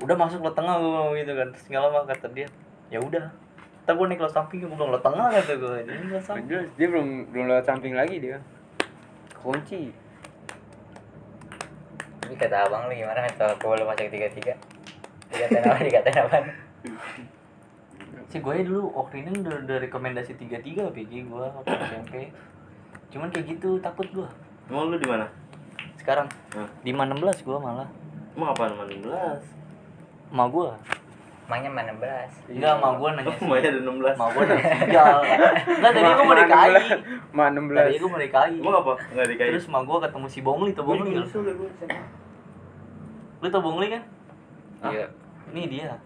udah 0.00 0.16
masuk 0.16 0.40
lo 0.40 0.50
tengah 0.56 0.80
gua 0.80 0.90
ngomong 1.04 1.14
gitu 1.20 1.32
kan 1.36 1.48
terus 1.52 1.66
nggak 1.68 1.82
lama 1.84 2.08
kata 2.08 2.26
dia 2.32 2.48
ya 2.88 2.98
udah 2.98 3.28
Ntar 3.84 3.94
gua 3.96 4.06
naik 4.08 4.24
lo 4.24 4.30
samping 4.32 4.64
gua 4.64 4.72
bilang 4.72 4.90
lo 4.96 5.00
tengah 5.04 5.26
kata 5.28 5.52
gua 5.60 5.76
jadi 5.84 6.04
lo 6.08 6.20
samping 6.24 6.46
dia 6.48 6.86
belum 6.88 7.30
belum 7.30 7.44
lewat 7.52 7.64
samping 7.68 7.94
lagi 7.94 8.16
dia. 8.18 8.38
Kunci. 9.40 9.92
Ini 12.28 12.34
kata 12.36 12.68
abang 12.68 12.86
lu 12.86 12.94
gimana 12.94 13.26
kalau 13.34 13.56
aku 13.56 13.64
boleh 13.74 13.84
masuk 13.88 14.06
tiga 14.12 14.28
tiga? 14.30 14.54
Dikatain 15.32 15.64
apa? 15.64 15.78
Dikatain 15.82 16.16
apa? 16.22 16.38
sih 18.30 18.38
gue 18.38 18.54
dulu 18.62 18.94
waktu 18.94 19.26
ini 19.26 19.42
udah, 19.42 19.66
udah 19.66 19.76
rekomendasi 19.82 20.38
tiga 20.38 20.58
tiga 20.62 20.86
PG 20.90 21.26
gue 21.26 21.46
waktu 21.50 21.74
SMP 21.90 22.14
cuman 23.10 23.26
kayak 23.34 23.46
gitu 23.58 23.78
takut 23.82 24.06
gue 24.14 24.28
emang 24.70 24.86
lu 24.86 24.96
di 24.96 25.08
mana? 25.10 25.26
Sekarang. 25.98 26.30
Hah? 26.54 26.68
di 26.80 26.92
mana 26.96 27.12
16 27.12 27.44
gue 27.44 27.58
malah. 27.60 27.84
Emang 28.32 28.56
apa 28.56 28.72
nama 28.72 28.86
16 28.86 29.60
ma 30.30 30.46
gue 30.46 30.70
Emangnya 31.50 31.70
mana 31.74 31.90
belas? 31.98 32.30
enggak 32.46 32.74
ma 32.78 32.94
gue 32.94 33.08
nanya 33.10 33.26
oh 33.26 33.34
semuanya 33.42 33.68
ada 33.74 33.80
16 33.82 34.14
ma 34.14 34.26
gue 34.30 34.42
nanya 34.46 34.64
enggak 34.86 35.90
tadi 35.90 36.06
gue 36.06 36.22
mau 36.22 36.36
DKI 36.38 36.70
Ma 37.34 37.44
tadi 37.50 37.94
16. 37.98 37.98
gue 37.98 38.10
mau 38.14 38.20
DKI 38.22 38.52
emang 38.62 38.76
apa? 38.78 38.92
Nggak 39.10 39.26
dikait 39.34 39.50
terus 39.50 39.66
ma 39.66 39.78
gue 39.82 39.96
ketemu 39.98 40.26
si 40.30 40.40
Bongli 40.46 40.70
tuh 40.70 40.84
Bongli 40.86 41.10
kan? 41.18 41.26
lu 43.42 43.46
tau 43.50 43.62
Bongli 43.66 43.86
kan? 43.90 44.02
Iya. 44.94 45.06
ini 45.50 45.62
dia 45.66 45.98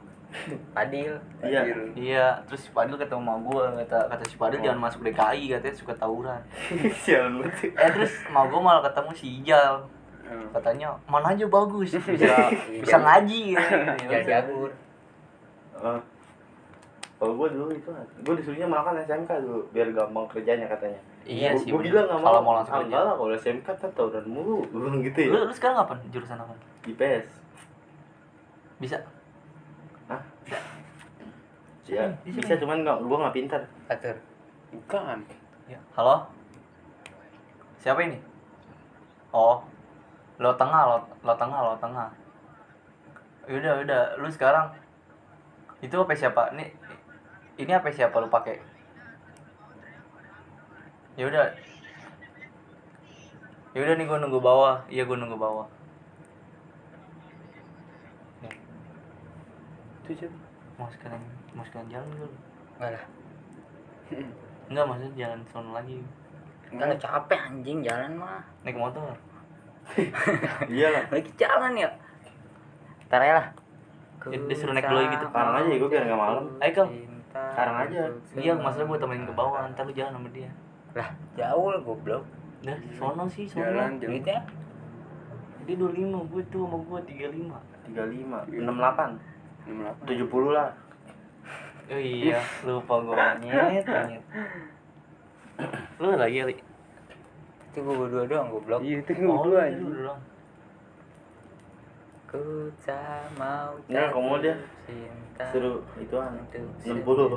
Adil. 0.73 1.15
iya 1.41 1.63
iya 1.95 2.27
terus 2.45 2.63
si 2.63 2.71
Padil 2.71 2.95
ketemu 2.95 3.23
ma 3.23 3.37
gue 3.37 3.65
kata 3.81 4.09
kata 4.09 4.25
si 4.25 4.35
Padil 4.35 4.59
jangan 4.61 4.81
masuk 4.83 5.03
DKI 5.03 5.53
katanya 5.53 5.75
suka 5.75 5.95
tawuran 5.95 6.43
sialan 7.03 7.41
banget 7.41 7.71
eh 7.73 7.91
terus 7.93 8.13
ma 8.29 8.43
gue 8.45 8.59
malah 8.59 8.83
ketemu 8.83 9.11
si 9.13 9.27
Ijal 9.39 9.87
Hmm. 10.25 10.49
katanya 10.51 10.89
mana 11.05 11.31
aja 11.31 11.45
bagus 11.45 11.93
bisa 12.09 12.49
bisa 12.75 12.97
ngaji 12.97 13.53
ya. 13.53 13.61
Jangan 14.01 14.25
jagur. 14.25 14.71
Kalau 17.15 17.33
gue 17.35 17.49
dulu 17.51 17.69
itu 17.71 17.91
gue 18.21 18.35
disuruhnya 18.35 18.65
makan 18.65 18.99
SMK 19.01 19.31
dulu 19.39 19.61
biar 19.71 19.93
gampang 19.93 20.25
kerjanya 20.27 20.65
katanya 20.67 20.97
Iya 21.25 21.53
sih. 21.55 21.69
gue 21.69 21.81
bilang 21.83 22.05
nggak 22.07 22.21
Kalau 22.21 22.41
mau 22.41 22.47
mau 22.47 22.55
langsung 22.59 22.73
ah, 22.73 22.81
kerja. 22.81 22.89
enggak 22.91 23.03
lah 23.03 23.15
kalau 23.17 23.33
SMK 23.35 23.69
kan 23.71 23.91
tawuran 23.93 24.25
mulu 24.27 24.57
gue 24.63 24.79
bilang 24.79 24.99
gitu 25.03 25.19
ya 25.19 25.29
Lu, 25.29 25.39
lu 25.45 25.53
sekarang 25.53 25.77
apa? 25.79 25.93
Jurusan 26.09 26.37
apa? 26.37 26.55
IPS 26.85 27.27
Bisa. 28.77 28.97
Ya 31.85 32.09
Di 32.25 32.33
sini. 32.33 32.41
bisa 32.41 32.55
cuman 32.57 32.81
nggak 32.81 32.99
gue 33.05 33.17
nggak 33.21 33.37
pintar 33.37 33.63
atur 33.89 34.17
Bukan. 34.75 35.23
Ya. 35.71 35.79
Halo? 35.95 36.27
Siapa 37.79 38.03
ini? 38.03 38.19
Oh. 39.31 39.63
Lo 40.43 40.51
tengah, 40.59 40.83
lo, 40.91 40.99
lo 41.23 41.35
tengah, 41.39 41.61
lo 41.63 41.75
tengah. 41.79 42.11
Yaudah, 43.47 43.87
udah. 43.87 44.03
Lu 44.19 44.27
sekarang 44.27 44.75
itu 45.79 45.95
apa 45.95 46.11
siapa? 46.19 46.51
Ini 46.59 46.75
ini 47.55 47.71
apa 47.71 47.87
siapa 47.95 48.19
lu 48.19 48.27
pakai? 48.27 48.59
Ya 51.15 51.31
udah. 51.31 51.55
Ya 53.71 53.79
udah 53.79 53.95
nih 53.95 54.07
gua 54.11 54.19
nunggu 54.19 54.43
bawah. 54.43 54.83
Iya 54.91 55.07
gua 55.07 55.23
nunggu 55.23 55.39
bawah. 55.39 55.67
Nih, 58.43 58.59
Itu 60.03 60.27
siapa? 60.27 60.35
mau 60.75 60.91
sekalian 60.91 61.23
mau 61.55 61.65
sekalian 61.65 61.89
jalan 61.91 62.09
dulu. 62.13 62.29
enggak 62.77 62.91
lah 62.93 63.05
Enggak, 64.69 64.85
maksudnya 64.89 65.13
jalan 65.15 65.41
sono 65.47 65.71
lagi. 65.73 65.97
enggak 66.69 66.87
lah 66.91 66.99
capek 66.99 67.41
anjing 67.41 67.79
jalan 67.81 68.11
mah 68.17 68.43
Naik 68.67 68.77
motor. 68.77 69.15
iya 70.73 70.89
lah 70.91 71.05
lagi 71.09 71.31
jalan 71.37 71.73
ya 71.77 71.89
ntar 73.07 73.21
ya 73.21 73.35
lah 73.37 73.49
Ya, 74.25 74.41
dia 74.41 74.57
suruh 74.57 74.73
naik 74.73 74.89
dulu 74.89 75.05
gitu. 75.05 75.27
Sekarang 75.29 75.53
aja 75.53 75.69
ya, 75.69 75.77
gua 75.77 75.89
biar 75.93 76.03
nggak 76.09 76.17
malam. 76.17 76.45
Ayo, 76.57 76.71
Kal. 76.73 76.89
Sekarang 77.29 77.77
aja. 77.77 78.01
Iya, 78.33 78.53
masalah 78.57 78.89
gue 78.89 78.97
temenin 78.97 79.29
ke 79.29 79.35
bawah, 79.37 79.69
ntar 79.69 79.85
lu 79.85 79.93
jalan 79.93 80.17
sama 80.17 80.29
dia. 80.33 80.49
lah 80.97 81.09
jauh 81.37 81.69
lah 81.69 81.81
goblok 81.85 82.25
Dah, 82.65 82.79
sono 82.97 83.29
sih, 83.29 83.45
sono. 83.45 83.69
Jalan 83.69 84.01
jalan. 84.01 84.17
duitnya 84.17 84.39
Dia 85.67 85.77
25, 85.77 86.33
gue 86.33 86.43
tuh 86.49 86.63
sama 86.65 86.77
gue 86.81 87.01
35. 87.05 87.85
tiga 87.85 88.05
lima 88.09 88.39
enam 88.49 88.77
delapan 88.81 89.09
68. 89.69 90.09
tujuh 90.09 90.27
puluh 90.33 90.51
lah 90.57 90.73
Oh 91.85 92.01
iya, 92.01 92.41
lupa 92.65 92.95
gue 92.99 93.15
nyet, 93.45 93.85
nyet. 93.85 94.23
Lu 95.97 96.09
lagi, 96.13 96.39
Ali? 96.41 96.57
itu 97.67 97.83
gue 97.83 97.91
berdua 97.93 98.23
doang 98.25 98.47
goblok 98.49 98.81
Iya, 98.81 99.03
itu 99.03 99.11
Oh, 99.21 99.43
lu 99.43 99.51
gua 99.51 99.67
dulu 99.67 99.91
aja. 99.91 99.99
doang. 100.01 100.21
ku 102.25 102.41
tak 102.81 103.27
mau 103.35 103.75
Ya, 103.85 104.09
kamu 104.09 104.39
dia. 104.41 104.55
cinta 104.85 105.45
suruh 105.51 105.83
ituan 105.97 106.39
Itu 106.47 106.63
enam 106.87 106.99
puluh 107.03 107.35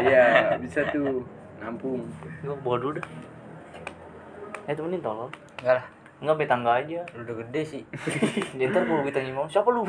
Iya, 0.00 0.54
bisa 0.58 0.86
tuh. 0.88 1.26
Nampung. 1.58 2.06
Gue 2.40 2.54
bawa 2.56 2.76
dulu 2.76 2.92
dah. 2.98 3.06
Eh, 4.64 4.72
temenin 4.72 4.98
tolong. 4.98 5.30
enggak 5.58 5.74
lah 5.76 5.86
Enggak, 6.18 6.34
be 6.38 6.46
tangga 6.46 6.72
aja. 6.78 7.02
lu 7.12 7.20
udah 7.20 7.36
gede 7.42 7.62
sih 7.64 7.82
ntar 8.62 8.78
kalau 8.80 9.02
ditanya 9.02 9.32
mau, 9.32 9.46
siapa 9.46 9.66
lu? 9.68 9.82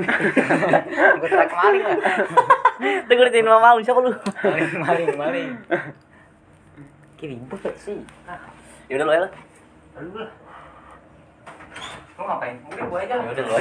gue 1.21 1.29
trek 1.29 1.49
maling 1.51 1.85
lah 1.85 1.97
Ntar 2.83 3.13
gue 3.15 3.25
ditanya 3.31 3.55
mau, 3.57 3.77
siapa 3.79 3.99
lu? 4.03 4.11
maling 4.43 4.71
maling 4.83 5.09
maling 5.15 5.49
Ki 7.15 7.25
ribet 7.31 7.75
sih 7.79 7.99
Ya 8.91 8.99
udah 8.99 9.05
lo 9.07 9.13
ya 9.15 9.21
lah 9.23 9.31
Lu 12.13 12.21
ngapain? 12.23 12.55
Udah 12.69 12.85
gue 12.85 12.99
aja 12.99 13.15
Ya 13.19 13.31
udah 13.31 13.45
lo. 13.47 13.55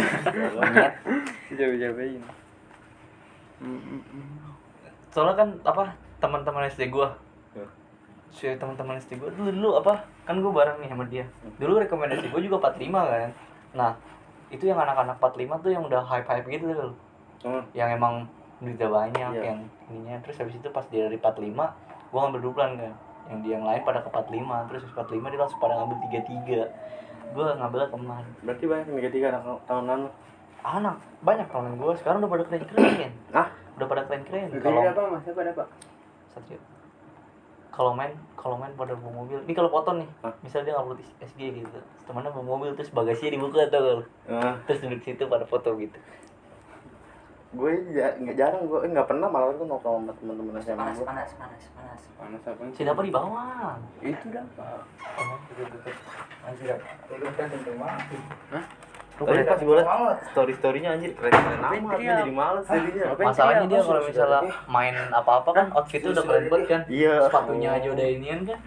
Hmm, 3.63 3.79
hmm, 3.79 4.03
hmm. 4.11 4.27
soalnya 5.15 5.39
kan 5.39 5.49
apa 5.63 5.95
teman-teman 6.19 6.67
SD 6.67 6.91
gua 6.91 7.15
Ya. 7.55 7.63
si 8.33 8.51
teman-teman 8.59 8.99
SD 8.99 9.23
gua 9.23 9.31
dulu 9.31 9.55
dulu 9.55 9.71
apa 9.79 10.03
kan 10.27 10.43
gua 10.43 10.51
bareng 10.51 10.83
nih 10.83 10.91
sama 10.91 11.05
dia 11.07 11.23
dulu 11.63 11.79
rekomendasi 11.79 12.27
gua 12.33 12.41
juga 12.43 12.75
45 12.75 12.91
kan 12.91 13.31
nah 13.71 13.93
itu 14.51 14.67
yang 14.67 14.83
anak-anak 14.83 15.15
45 15.21 15.63
tuh 15.63 15.71
yang 15.71 15.85
udah 15.87 16.03
hype 16.03 16.27
hype 16.27 16.49
gitu 16.51 16.75
loh 16.75 16.93
oh, 17.47 17.63
yang 17.71 17.95
emang 17.95 18.27
duitnya 18.63 18.89
banyak 18.89 19.31
Iya. 19.35 19.43
yang 19.53 19.61
ininya. 19.91 20.17
Terus 20.23 20.37
habis 20.39 20.55
itu 20.57 20.69
pas 20.71 20.87
dia 20.87 21.11
dari 21.11 21.19
45 21.19 21.75
gua 22.15 22.19
ngambil 22.27 22.41
duplan 22.41 22.71
kan. 22.79 22.93
Yang 23.31 23.39
dia 23.43 23.53
yang 23.59 23.67
lain 23.67 23.83
pada 23.83 23.99
ke 24.03 24.09
45 24.11 24.67
terus 24.71 24.81
habis 24.87 24.95
45 24.95 25.31
dia 25.31 25.41
langsung 25.43 25.61
pada 25.61 25.75
ngambil 25.83 25.97
33 26.07 26.67
gua 27.33 27.47
ngambilnya 27.57 27.89
teman 27.89 28.25
berarti 28.45 28.65
banyak 28.69 28.87
yang 28.87 28.99
tiga 29.03 29.11
tiga 29.11 29.27
anak 29.35 29.43
tahun 29.67 29.85
lalu. 29.91 30.09
Anak 30.63 30.97
banyak 31.21 31.47
teman 31.51 31.75
gua. 31.75 31.93
Sekarang 31.99 32.19
udah 32.23 32.31
pada 32.31 32.45
keren 32.47 32.63
keren 32.71 33.13
ah 33.35 33.49
udah 33.77 33.87
pada 33.89 34.03
keren 34.07 34.23
keren 34.23 34.49
Kalau 34.63 34.81
kalau 34.85 34.93
apa 34.95 35.03
Mas? 35.19 35.27
Apa 35.27 35.43
apa? 35.43 35.65
Satrio. 36.31 36.61
Kalau 37.73 37.97
main 37.97 38.13
kalau 38.37 38.61
main 38.61 38.69
pada 38.77 38.93
bawa 38.93 39.25
mobil. 39.25 39.41
Ini 39.49 39.53
kalau 39.57 39.73
foto 39.73 39.97
nih. 39.97 40.09
Hah? 40.21 40.35
misalnya 40.45 40.77
dia 40.77 40.93
di 40.93 41.05
SG 41.25 41.41
gitu. 41.57 41.79
Temannya 42.05 42.31
bawa 42.37 42.45
mobil 42.45 42.77
terus 42.77 42.93
bagasinya 42.93 43.33
dibuka 43.33 43.65
tuh 43.73 44.05
ah, 44.29 44.61
terus 44.69 44.85
duduk 44.85 45.01
situ 45.01 45.25
pada 45.25 45.49
foto 45.49 45.73
gitu 45.81 45.97
gue 47.53 47.71
ja- 47.93 48.17
nggak 48.17 48.37
jarang 48.41 48.65
gue 48.65 48.81
nggak 48.89 49.05
pernah 49.05 49.29
malah 49.29 49.53
tuh 49.53 49.69
nongkrong 49.69 50.09
sama 50.09 50.13
teman-teman 50.17 50.53
SMA 50.57 50.81
Panas 50.81 50.97
gue 50.97 51.05
panas 51.05 51.31
panas 51.37 51.63
panas. 51.77 52.01
Panas 52.17 52.43
apa? 52.49 52.63
si 52.73 52.83
dapat 52.83 53.03
di 53.05 53.13
bawah? 53.13 53.77
Itu 54.01 54.27
dapat. 54.33 54.81
Anjir 56.49 56.81
Lu 57.13 57.29
kan 57.29 57.47
tentu 57.53 57.73
mati 57.77 58.17
Tadi 59.13 59.45
pas 59.45 59.61
gue 59.61 59.77
liat 59.77 60.19
story 60.33 60.53
storynya 60.57 60.97
anjir 60.97 61.13
keren 61.13 61.31
keren 61.31 61.61
amat 61.61 61.95
teriak? 61.95 62.17
jadi 62.25 62.33
males 62.33 62.65
jadinya. 62.65 63.05
Masalahnya 63.21 63.67
dia 63.69 63.81
kalau 63.85 64.03
misalnya 64.09 64.41
main 64.67 64.95
apa-apa 65.13 65.51
kan 65.53 65.67
outfitnya 65.77 66.11
udah 66.17 66.25
keren 66.25 66.45
banget 66.49 66.67
kan? 66.67 66.81
Iya. 66.89 67.15
Sepatunya 67.29 67.69
aja 67.77 67.89
udah 67.93 68.07
inian 68.09 68.41
kan? 68.49 68.59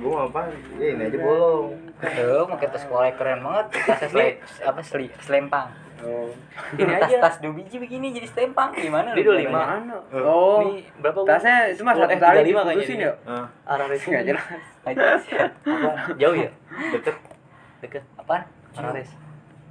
Gue 0.00 0.12
ngapain 0.16 0.54
ya 0.80 0.86
ini 0.96 1.02
aja 1.10 1.18
bolong. 1.20 1.66
Tuh, 2.00 2.44
pakai 2.48 2.66
tas 2.72 2.82
sekolah 2.86 3.12
keren 3.18 3.40
banget. 3.44 3.66
Tasnya 3.76 4.08
sele, 4.08 4.28
apa 4.64 4.80
seli, 4.80 5.06
selempang. 5.20 5.68
Oh. 6.02 6.26
ini 6.74 6.90
tas 6.90 7.06
aja 7.06 7.16
tas 7.22 7.36
dua 7.38 7.54
biji 7.54 7.78
begini 7.78 8.10
jadi 8.10 8.26
selempang 8.26 8.74
gimana? 8.74 9.14
Lu? 9.14 9.22
25. 9.22 9.46
Mana? 9.48 9.96
Oh. 10.12 10.58
ini 10.66 10.82
berapa? 10.98 11.22
Tasnya 11.22 11.70
itu 11.70 11.82
mah 11.82 11.94
Oh, 11.94 12.00
satu 12.00 12.10
eh, 12.10 12.18
tali 12.18 12.38
35 12.42 12.42
kayaknya 12.42 12.58
diputusin 12.74 12.96
dia. 12.96 13.06
ya? 13.06 13.14
ah, 13.24 13.46
arah 13.68 13.86
res 13.86 14.02
Enggak 14.02 14.24
jelas. 14.26 14.44
Jauh 16.18 16.36
ya 16.36 16.50
deket 16.90 17.16
deket 17.80 18.02
Apaan? 18.16 18.42
arah 18.72 18.92
res 18.92 19.10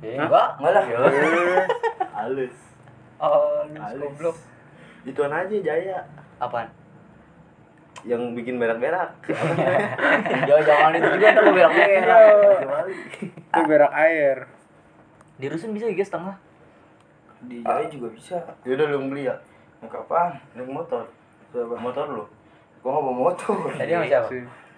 Eh, 0.01 0.15
enggak, 0.15 0.47
enggak 0.57 0.71
lah. 0.73 0.83
halus 2.15 2.55
Oh, 3.17 3.61
goblok. 3.69 4.37
ituan 5.03 5.29
aja 5.29 5.55
jaya 5.57 5.97
apaan 6.37 6.71
yang 8.01 8.33
bikin 8.33 8.57
berak-berak 8.57 9.13
jangan 10.47 10.63
jangan 10.63 10.91
itu 10.91 11.07
juga 11.11 11.27
ntar 11.29 11.43
gue 11.43 11.53
berak 11.53 11.71
berak 11.75 12.85
Itu 13.21 13.61
berak 13.67 13.91
air. 13.93 14.37
Di 15.41 15.49
rusun 15.49 15.73
bisa 15.73 15.89
ya 15.89 16.05
setengah 16.05 16.35
di 17.41 17.65
Jaya 17.65 17.89
juga 17.89 18.07
bisa 18.13 18.37
yaudah 18.61 18.85
lu 18.85 19.09
beli 19.09 19.25
ya 19.25 19.35
naik 19.81 19.97
apaan 19.97 20.37
naik 20.53 20.69
motor 20.69 21.09
Siapa? 21.49 21.73
motor 21.75 22.05
lu 22.07 22.23
gua 22.79 22.89
nggak 22.93 23.03
bawa 23.03 23.13
motor 23.27 23.55
Tadi 23.73 23.91
sama 23.91 24.05
siapa? 24.05 24.29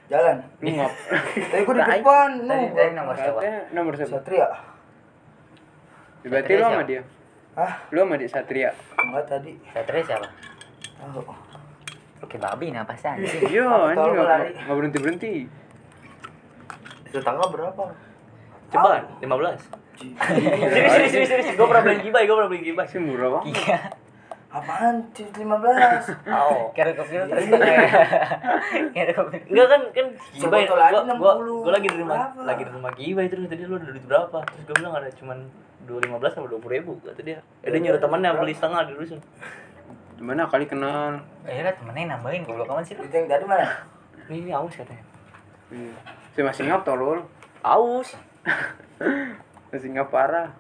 jalan 0.08 0.38
Lu 0.58 0.70
ngap? 0.72 0.92
tadi 1.52 1.62
gua 1.62 1.74
di 1.74 1.82
depan 1.84 2.30
Tadi 2.40 2.48
no 2.48 2.56
tadi 2.72 2.92
nomor 2.96 3.16
siapa? 3.16 3.40
Nomor 3.72 3.94
siapa? 3.94 4.12
Satria 4.16 4.48
Berarti 6.24 6.52
lu 6.56 6.64
sama 6.64 6.84
dia? 6.88 7.02
Hah? 7.54 7.72
Lu 7.92 8.00
sama 8.00 8.16
dia 8.16 8.30
Satria? 8.32 8.70
enggak 8.96 9.26
tadi 9.28 9.54
Satria 9.70 10.02
siapa? 10.02 10.28
tahu 10.96 11.20
Lu 12.24 12.26
kayak 12.26 12.42
babi 12.42 12.66
napa 12.72 12.96
sih 12.96 13.12
anjing? 13.12 13.42
Iya, 13.52 13.68
anjing 13.68 14.00
gua 14.08 14.16
nggak 14.16 14.30
lari. 14.32 14.52
nggak 14.56 14.76
berhenti 14.80 15.00
berhenti. 15.04 15.34
tetangga 17.06 17.46
berapa 17.46 17.84
coba 18.72 18.92
15 19.22 19.83
serius 19.96 20.18
serius 20.92 21.12
serius 21.12 21.30
serius 21.30 21.54
gue 21.54 21.66
pernah 21.66 21.84
beli 21.84 21.98
gibay 22.02 22.24
gue 22.24 22.36
pernah 22.36 22.50
beli 22.50 22.64
gibay 22.64 22.86
Sih 22.86 22.98
murah 22.98 23.30
banget. 23.34 23.54
Iya. 23.56 23.80
apaan 24.54 24.96
Cis 25.12 25.34
15 25.34 25.50
oh 26.30 26.70
Kira 26.72 26.94
kefilter. 26.94 27.38
Kira 28.94 29.12
kefilter. 29.12 29.42
enggak 29.50 29.68
kan 29.68 29.82
kan 29.90 30.06
Coba 30.14 30.46
gibay 30.52 30.64
tol 30.64 30.78
lagi 30.78 30.94
gua, 30.94 31.02
gua, 31.16 31.34
60. 31.34 31.66
gua 31.66 31.72
lagi 31.74 31.88
di 31.88 31.98
rumah 31.98 32.16
Berapa? 32.30 32.42
lagi 32.44 32.62
di 32.62 32.72
rumah 32.72 32.92
gibay 32.94 33.26
terus 33.28 33.46
tadi 33.48 33.64
lu 33.64 33.76
ada 33.76 33.88
duit 33.88 34.06
berapa 34.06 34.38
terus 34.46 34.62
gue 34.64 34.76
bilang 34.78 34.94
ada 34.94 35.10
cuman 35.12 35.38
dua 35.84 36.00
lima 36.00 36.16
belas 36.16 36.32
sama 36.32 36.46
dua 36.46 36.58
puluh 36.58 36.74
ribu 36.76 36.92
kata 37.02 37.22
dia 37.22 37.42
ya 37.60 37.68
dia 37.68 37.80
nyuruh 37.80 37.98
temannya 37.98 38.30
beli 38.36 38.54
setengah 38.54 38.86
di 38.86 38.94
rusun 38.94 39.20
Gimana 40.14 40.46
kali 40.46 40.64
kenal? 40.64 41.20
Eh 41.44 41.60
lah 41.60 41.74
temennya 41.74 42.00
yang 42.00 42.12
nambahin 42.16 42.46
goblok 42.46 42.70
amat 42.70 42.86
sih 42.86 42.94
lu. 42.94 43.04
itu 43.04 43.12
yang 43.12 43.28
tadi 43.28 43.44
mana 43.44 43.68
ini, 44.24 44.40
ini 44.40 44.52
aus 44.52 44.72
katanya 44.72 45.04
Iya. 45.68 45.94
Si 46.30 46.40
masih 46.40 46.64
ngap 46.64 46.86
tolol. 46.86 47.26
aus 47.60 48.14
Masih 49.74 49.90
ngap 49.90 50.14
parah. 50.14 50.54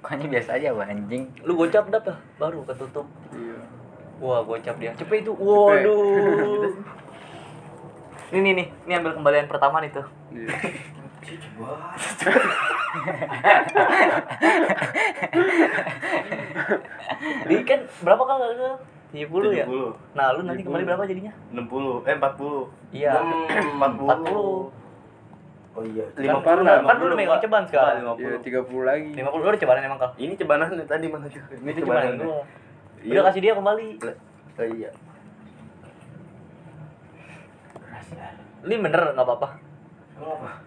Pokoknya 0.00 0.26
biasa 0.26 0.56
aja 0.56 0.72
gua 0.72 0.88
anjing. 0.88 1.28
lu 1.44 1.52
gocap 1.54 1.86
dah 1.86 2.00
apa 2.00 2.16
baru 2.34 2.64
ketutup 2.66 3.06
Iya. 3.30 3.60
wah 4.18 4.42
gocap 4.42 4.74
dia 4.80 4.90
cepet 4.90 5.22
itu 5.22 5.30
waduh 5.38 6.66
ini 8.34 8.42
nih 8.42 8.52
nih 8.58 8.66
ini 8.88 8.92
ambil 8.96 9.12
kembalian 9.14 9.46
pertama 9.46 9.78
nih 9.78 9.92
tuh 9.92 10.02
Iya. 10.34 10.50
Wah 11.60 11.94
Di 17.44 17.56
kan 17.62 17.80
berapa 18.00 18.22
kali 18.24 18.44
lu? 18.56 18.70
70 19.12 19.52
ya? 19.54 19.66
70. 19.68 20.16
Nah, 20.16 20.26
lu 20.34 20.40
nanti 20.42 20.62
kembali 20.64 20.82
berapa 20.86 21.04
jadinya? 21.04 21.32
60 21.52 22.08
eh 22.08 22.14
40 22.18 22.66
Iya. 22.90 23.12
40 23.14 24.10
40. 24.10 24.89
Oh 25.80 25.84
iya. 25.88 26.04
50 26.12 26.44
Kan- 26.44 26.60
lah, 26.60 26.84
kan 26.84 26.94
lu 27.00 27.08
udah 27.08 27.16
50, 27.16 27.20
megang 27.24 27.40
cobaan 27.40 27.64
sekarang. 27.64 28.04
Pak, 28.04 28.16
Iya, 28.20 28.28
50. 28.36 28.44
30 28.44 28.82
lagi. 28.84 29.08
50 29.16 29.40
lu 29.40 29.48
udah 29.48 29.60
cobaan 29.64 29.80
emang 29.80 29.98
kal. 29.98 30.10
Ini 30.20 30.32
cebanannya 30.36 30.84
tadi 30.84 31.06
mana 31.08 31.24
tuh? 31.24 31.40
Ini 31.40 31.70
cebanannya. 31.72 32.20
gua. 32.20 32.42
Iya. 33.00 33.10
Udah 33.16 33.22
kasih 33.24 33.40
dia 33.40 33.52
kembali. 33.56 33.88
Oh 34.60 34.66
iya. 34.76 34.90
Ini 38.60 38.74
bener 38.76 39.02
enggak 39.16 39.24
apa-apa. 39.24 39.48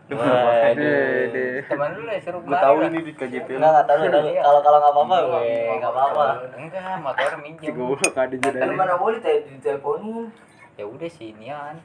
Deh, 0.10 1.30
deh. 1.30 1.62
Teman 1.70 1.90
lu 1.94 2.10
lah 2.10 2.18
suruh 2.18 2.42
Gue 2.42 2.58
tahu 2.58 2.78
ini 2.90 3.00
di 3.06 3.14
KJP. 3.14 3.48
Enggak, 3.54 3.70
enggak 3.70 3.86
tahu. 3.86 4.02
Kalau 4.34 4.60
kalau 4.66 4.78
enggak 4.82 4.94
apa-apa 4.98 5.16
gue 5.22 5.42
enggak 5.78 5.92
apa-apa. 5.94 6.26
Enggak, 6.58 6.96
motor 7.06 7.32
minjem. 7.38 7.70
Tiga 7.70 7.82
puluh 7.86 8.10
kali 8.10 8.36
Kan 8.42 8.50
jadi. 8.50 8.74
mana 8.74 8.98
boleh 8.98 9.22
tadi 9.22 9.46
diteleponin. 9.46 10.34
Ya 10.74 10.90
udah 10.90 11.06
sih 11.06 11.38
nian. 11.38 11.78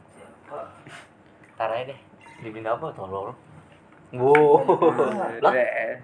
Ntar 1.60 1.68
aja 1.68 1.92
deh. 1.92 2.00
Dibikin 2.38 2.66
apa 2.66 2.86
tolol? 2.94 3.34
Wow. 4.14 4.62
Lah, 5.42 5.52
Deh. 5.52 6.00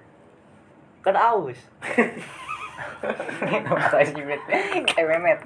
kan 1.04 1.16
aus. 1.16 1.60
Masa 3.70 3.98
sih 4.02 4.24
bet. 4.24 4.40
Kayak 4.88 5.06
memet. 5.14 5.38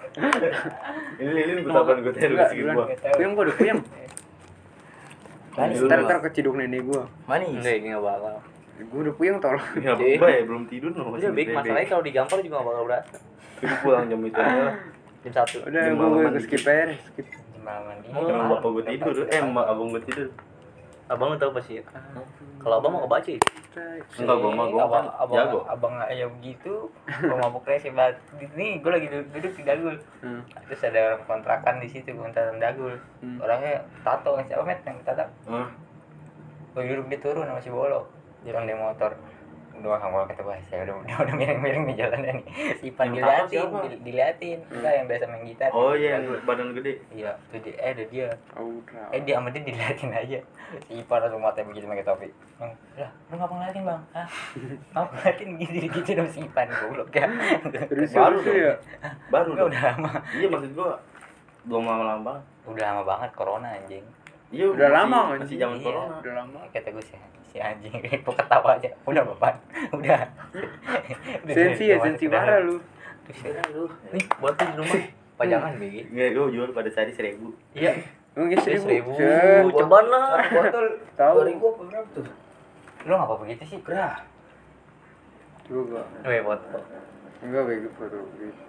Ini 1.19 1.31
lilin 1.35 1.57
gue 1.67 1.73
tapan 1.75 1.97
gue 2.01 2.13
sedikit 2.15 2.51
bulan. 2.55 2.75
gua. 2.75 2.87
Puyeng 3.19 3.33
gua 3.35 3.45
udah 3.45 3.57
puyeng. 3.59 3.81
Manis. 5.59 5.79
Ntar 5.83 5.99
ntar 6.07 6.19
keciduk 6.25 6.55
nenek 6.55 6.87
gua. 6.87 7.11
Manis. 7.27 7.59
Enggak, 7.59 7.75
ini 7.83 7.87
enggak 7.93 8.05
bakal. 8.07 8.35
Gua 8.89 9.01
udah 9.03 9.15
puyeng 9.19 9.37
tolong. 9.43 9.67
Ya 9.83 9.93
berubah 9.99 10.31
ya 10.31 10.43
belum 10.47 10.63
tidur 10.71 10.91
no. 10.95 11.05
Udah, 11.19 11.31
Big, 11.35 11.51
masalahnya 11.51 11.89
kalau 11.91 12.03
digampar 12.07 12.39
juga 12.41 12.55
enggak 12.63 12.69
bakal 12.71 12.83
berasa. 12.87 13.17
Gue 13.59 13.77
pulang 13.83 14.05
jam 14.07 14.21
itu 14.23 14.39
aja. 14.39 14.65
Jam 15.27 15.33
1. 15.35 15.67
Udah 15.69 15.83
Jam 15.83 15.95
gua 15.99 16.07
malaman 16.07 16.31
gua 16.33 16.43
skip 16.43 16.63
aja, 16.63 16.95
skip. 16.95 17.27
Malaman 17.59 17.95
ini. 18.07 18.31
Emang 18.31 18.49
bapak 18.55 18.69
gue 18.71 18.85
tidur, 18.95 19.15
eh 19.27 19.41
abang 19.43 19.89
gue 19.91 20.03
tidur. 20.07 20.29
Abang 21.09 21.33
lu 21.33 21.37
tahu 21.41 21.57
pasti. 21.57 21.81
Kalau 22.61 22.75
abang 22.85 22.93
mau 22.93 23.01
ngebaca 23.05 23.33
ya? 23.33 23.41
Enggak, 24.19 24.37
gua 24.43 24.51
mah 24.53 24.67
gua 24.69 24.83
abang, 24.85 25.07
kan 25.07 25.07
abang, 25.23 25.37
jago. 25.39 25.61
abang 25.71 25.95
ya 26.11 26.27
begitu, 26.27 26.91
gua 27.25 27.37
mabuk 27.39 27.65
rese 27.65 27.89
banget. 27.95 28.19
Nih, 28.59 28.83
gua 28.83 28.99
lagi 28.99 29.07
duduk, 29.09 29.29
duduk 29.33 29.53
di 29.55 29.63
dagul. 29.63 29.97
Hmm. 30.21 30.43
Terus 30.67 30.83
ada 30.91 30.99
orang 31.15 31.23
kontrakan 31.25 31.75
di 31.79 31.89
situ, 31.89 32.11
kontrakan 32.13 32.59
dagul. 32.59 32.99
Hmm. 33.23 33.39
Orangnya 33.39 33.87
tato, 34.03 34.37
siapa 34.43 34.67
met 34.67 34.83
yang 34.83 34.99
tato? 35.07 35.25
Hah? 35.49 35.69
Gua 36.75 36.83
duduk 36.83 37.07
dia 37.09 37.21
turun 37.23 37.47
sama 37.47 37.61
si 37.63 37.71
Bolo. 37.71 38.11
Jalan 38.43 38.67
dari 38.67 38.79
motor. 38.79 39.15
Udah 39.79 39.97
sama 39.97 40.27
kata 40.27 40.43
bahasa 40.43 40.65
saya 40.67 40.81
udah 40.85 40.97
udah, 41.03 41.17
udah 41.21 41.35
miring-miring 41.35 41.85
di 41.87 41.95
jalan 41.95 42.19
nih. 42.21 42.35
Yang 42.83 43.15
tato 43.15 43.47
diliatin, 43.49 43.69
di- 43.85 44.01
diliatin. 44.03 44.59
Enggak 44.69 44.93
yang 44.93 45.07
biasa 45.07 45.25
main 45.25 45.43
gitar. 45.45 45.71
Oh 45.71 45.93
iya 45.93 46.09
yang 46.15 46.25
badan 46.43 46.69
gede. 46.73 46.93
Iya, 47.11 47.31
tuh 47.49 47.59
dia, 47.59 47.75
eh 47.77 47.91
ada 47.93 48.05
dia. 48.05 48.29
Aura. 48.53 49.03
Eh 49.11 49.21
dia 49.21 49.35
sama 49.35 49.49
dia 49.49 49.63
diliatin 49.63 50.11
aja. 50.11 50.39
Si 50.85 50.93
Ipan 50.95 51.19
langsung 51.21 51.41
matanya 51.41 51.67
begitu 51.67 51.87
pakai 51.87 52.05
topi. 52.05 52.29
Lah, 52.95 53.11
lu 53.25 53.35
ngapa 53.35 53.55
ngeliatin 53.55 53.83
bang? 53.83 54.03
Hah? 54.13 54.29
Ngapa 54.93 55.11
ngeliatin 55.15 55.49
gitu 55.57 55.77
gitu 55.97 56.11
dong 56.13 56.29
si 56.29 56.41
Ipan 56.43 56.67
goblok 56.69 57.09
ya. 57.11 57.27
Baru 58.13 58.37
dong. 58.39 58.53
ya. 58.53 58.75
Baru 59.29 59.49
udah 59.55 59.83
lama. 59.87 60.11
Iya 60.33 60.47
maksud 60.49 60.71
gua 60.73 60.99
belum 61.65 61.85
lama-lama 61.85 62.21
banget. 62.25 62.45
Udah 62.67 62.85
lama 62.85 63.03
banget 63.05 63.31
corona 63.33 63.69
anjing. 63.71 64.05
Iya 64.49 64.65
Udah 64.67 64.89
lama, 64.89 65.19
masih 65.35 65.57
zaman 65.57 65.77
Iya. 65.77 65.85
corona. 65.85 66.15
Udah 66.19 66.35
lama. 66.35 66.59
Kata 66.69 66.89
gue 66.89 67.05
sih 67.05 67.17
si 67.49 67.57
anjing 67.59 67.93
gua 68.25 68.35
ketawa 68.35 68.71
aja. 68.77 68.89
Udah 69.05 69.23
bapak. 69.25 69.55
Udah. 69.97 70.21
Sensi 71.45 71.85
ya, 71.89 71.97
sensi 71.99 72.29
parah 72.29 72.61
lu. 72.61 72.77
Lu. 73.73 73.85
Nih, 74.13 74.25
buat 74.39 74.55
lu 74.55 74.65
di 74.65 74.77
rumah. 74.79 75.01
Pajangan 75.39 75.73
BG. 75.79 76.11
Enggak, 76.11 76.29
gue 76.35 76.47
jual 76.51 76.69
pada 76.75 76.91
sehari 76.91 77.15
seribu. 77.15 77.55
Iya. 77.71 77.95
Emang 78.35 78.51
ya 78.51 78.59
Seribu. 78.59 79.15
seribu. 79.15 79.71
Coba 79.75 79.99
lah. 80.05 80.43
Botol 80.47 80.87
Tahu. 81.15 81.35
dua 81.39 81.47
ribu 81.47 81.65
apa 81.69 81.83
berapa 81.87 82.09
tuh? 82.13 82.27
Lu 83.03 83.13
ngapa 83.15 83.35
begitu 83.39 83.63
sih? 83.67 83.79
Gerah. 83.83 84.19
Gua 85.67 85.83
gua 85.85 86.03
Weh, 86.25 86.41
buat. 86.43 86.61
enggak 87.39 87.63
begitu 87.67 87.89
foto. 87.95 88.19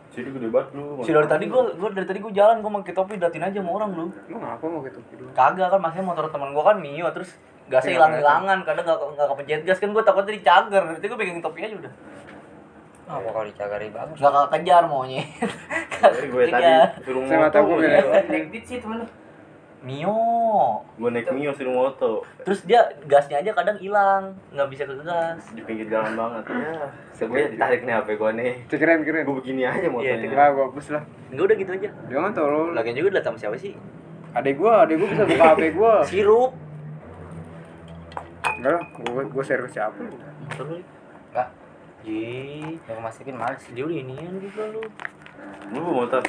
Jadi 0.10 0.30
gede 0.30 0.48
banget 0.50 0.70
lu. 0.74 1.02
Si 1.02 1.10
dari 1.10 1.26
tadi 1.26 1.46
gua 1.50 1.74
gua 1.74 1.90
dari 1.90 2.06
tadi 2.06 2.20
gua 2.22 2.34
jalan 2.34 2.62
gua 2.62 2.72
pakai 2.82 2.94
topi 2.94 3.14
datin 3.18 3.42
aja 3.42 3.58
sama 3.62 3.72
orang 3.74 3.90
lu. 3.94 4.06
Lu 4.30 4.38
ngapa 4.38 4.66
mau 4.66 4.82
gitu 4.86 5.00
dulu? 5.10 5.30
Kagak 5.34 5.68
kan 5.70 5.80
masnya 5.82 6.04
motor 6.06 6.30
teman 6.30 6.54
gua 6.54 6.64
kan 6.70 6.78
Mio 6.78 7.10
terus 7.10 7.34
gasnya 7.70 7.94
hilang-hilangan 7.96 8.58
kadang 8.66 8.84
enggak 8.84 9.00
enggak 9.14 9.28
kepencet 9.30 9.62
gas 9.64 9.80
kan 9.80 9.90
gua 9.94 10.04
takutnya 10.04 10.34
dicager. 10.36 10.84
Nanti 10.84 11.06
gua 11.06 11.18
pegang 11.22 11.40
topi 11.40 11.60
aja 11.64 11.76
udah. 11.78 11.94
Apa 13.10 13.28
kalau 13.34 13.46
dicagari 13.50 13.88
bagus? 13.90 14.18
Enggak 14.18 14.50
kejar 14.54 14.84
maunya. 14.86 15.24
Jadi 16.00 16.28
gue 16.30 16.44
tadi 16.48 16.72
suruh 17.04 17.22
Saya 17.26 17.40
mata 17.42 17.58
moto. 17.62 17.68
gua 17.68 17.76
Gue 17.78 17.86
beda. 17.90 18.22
Naik 18.30 18.46
beat 18.54 18.66
sih 18.70 18.78
temen. 18.78 19.02
Mio. 19.80 20.20
naik 21.00 21.32
Mio 21.32 21.52
suruh 21.56 21.74
moto. 21.74 22.22
Terus 22.44 22.60
dia 22.68 22.86
gasnya 23.08 23.40
aja 23.40 23.52
kadang 23.56 23.80
hilang, 23.80 24.36
nggak 24.52 24.68
bisa 24.70 24.84
ke 24.84 24.94
gas. 25.02 25.42
Di 25.56 25.62
pinggir 25.64 25.88
jalan 25.88 26.14
banget. 26.20 26.44
Ya, 26.52 26.92
sebenarnya 27.16 27.48
ditarik 27.56 27.82
nih 27.88 27.94
HP 27.96 28.08
gue 28.20 28.32
nih. 28.36 28.52
Cek 28.68 28.78
keren 28.78 29.02
keren. 29.08 29.24
Gue 29.24 29.36
begini 29.40 29.64
aja 29.64 29.80
Iya, 29.80 29.90
motonya. 29.90 30.30
Enggak 30.30 30.50
gua 30.54 30.66
hapus 30.70 30.88
lah. 30.94 31.04
Enggak 31.32 31.46
udah 31.48 31.58
gitu 31.58 31.72
aja. 31.74 31.90
Jangan 32.12 32.32
tolong. 32.36 32.70
Lagian 32.76 32.96
juga 33.00 33.10
dilihat 33.16 33.26
sama 33.26 33.38
siapa 33.40 33.58
sih? 33.58 33.74
Adek 34.36 34.56
gua, 34.62 34.86
adek 34.86 34.96
gua 35.02 35.08
bisa 35.10 35.24
buka 35.26 35.46
HP 35.56 35.62
gua. 35.74 35.94
Sirup. 36.06 36.52
Enggak 38.60 38.72
lah, 38.74 38.84
gua 39.06 39.24
gua 39.26 39.40
share 39.42 39.64
ke 39.64 39.72
siapa? 39.72 39.96
Terus. 40.52 40.84
Enggak. 41.32 41.48
Ji, 42.00 42.24
Yang 42.82 43.00
masukin 43.00 43.36
males. 43.36 43.64
dia 43.66 43.84
udah 43.84 43.98
inian 43.98 44.36
juga 44.38 44.64
lu. 44.70 44.84
Lu 45.70 45.78
bawa 45.82 45.94
motor. 46.02 46.24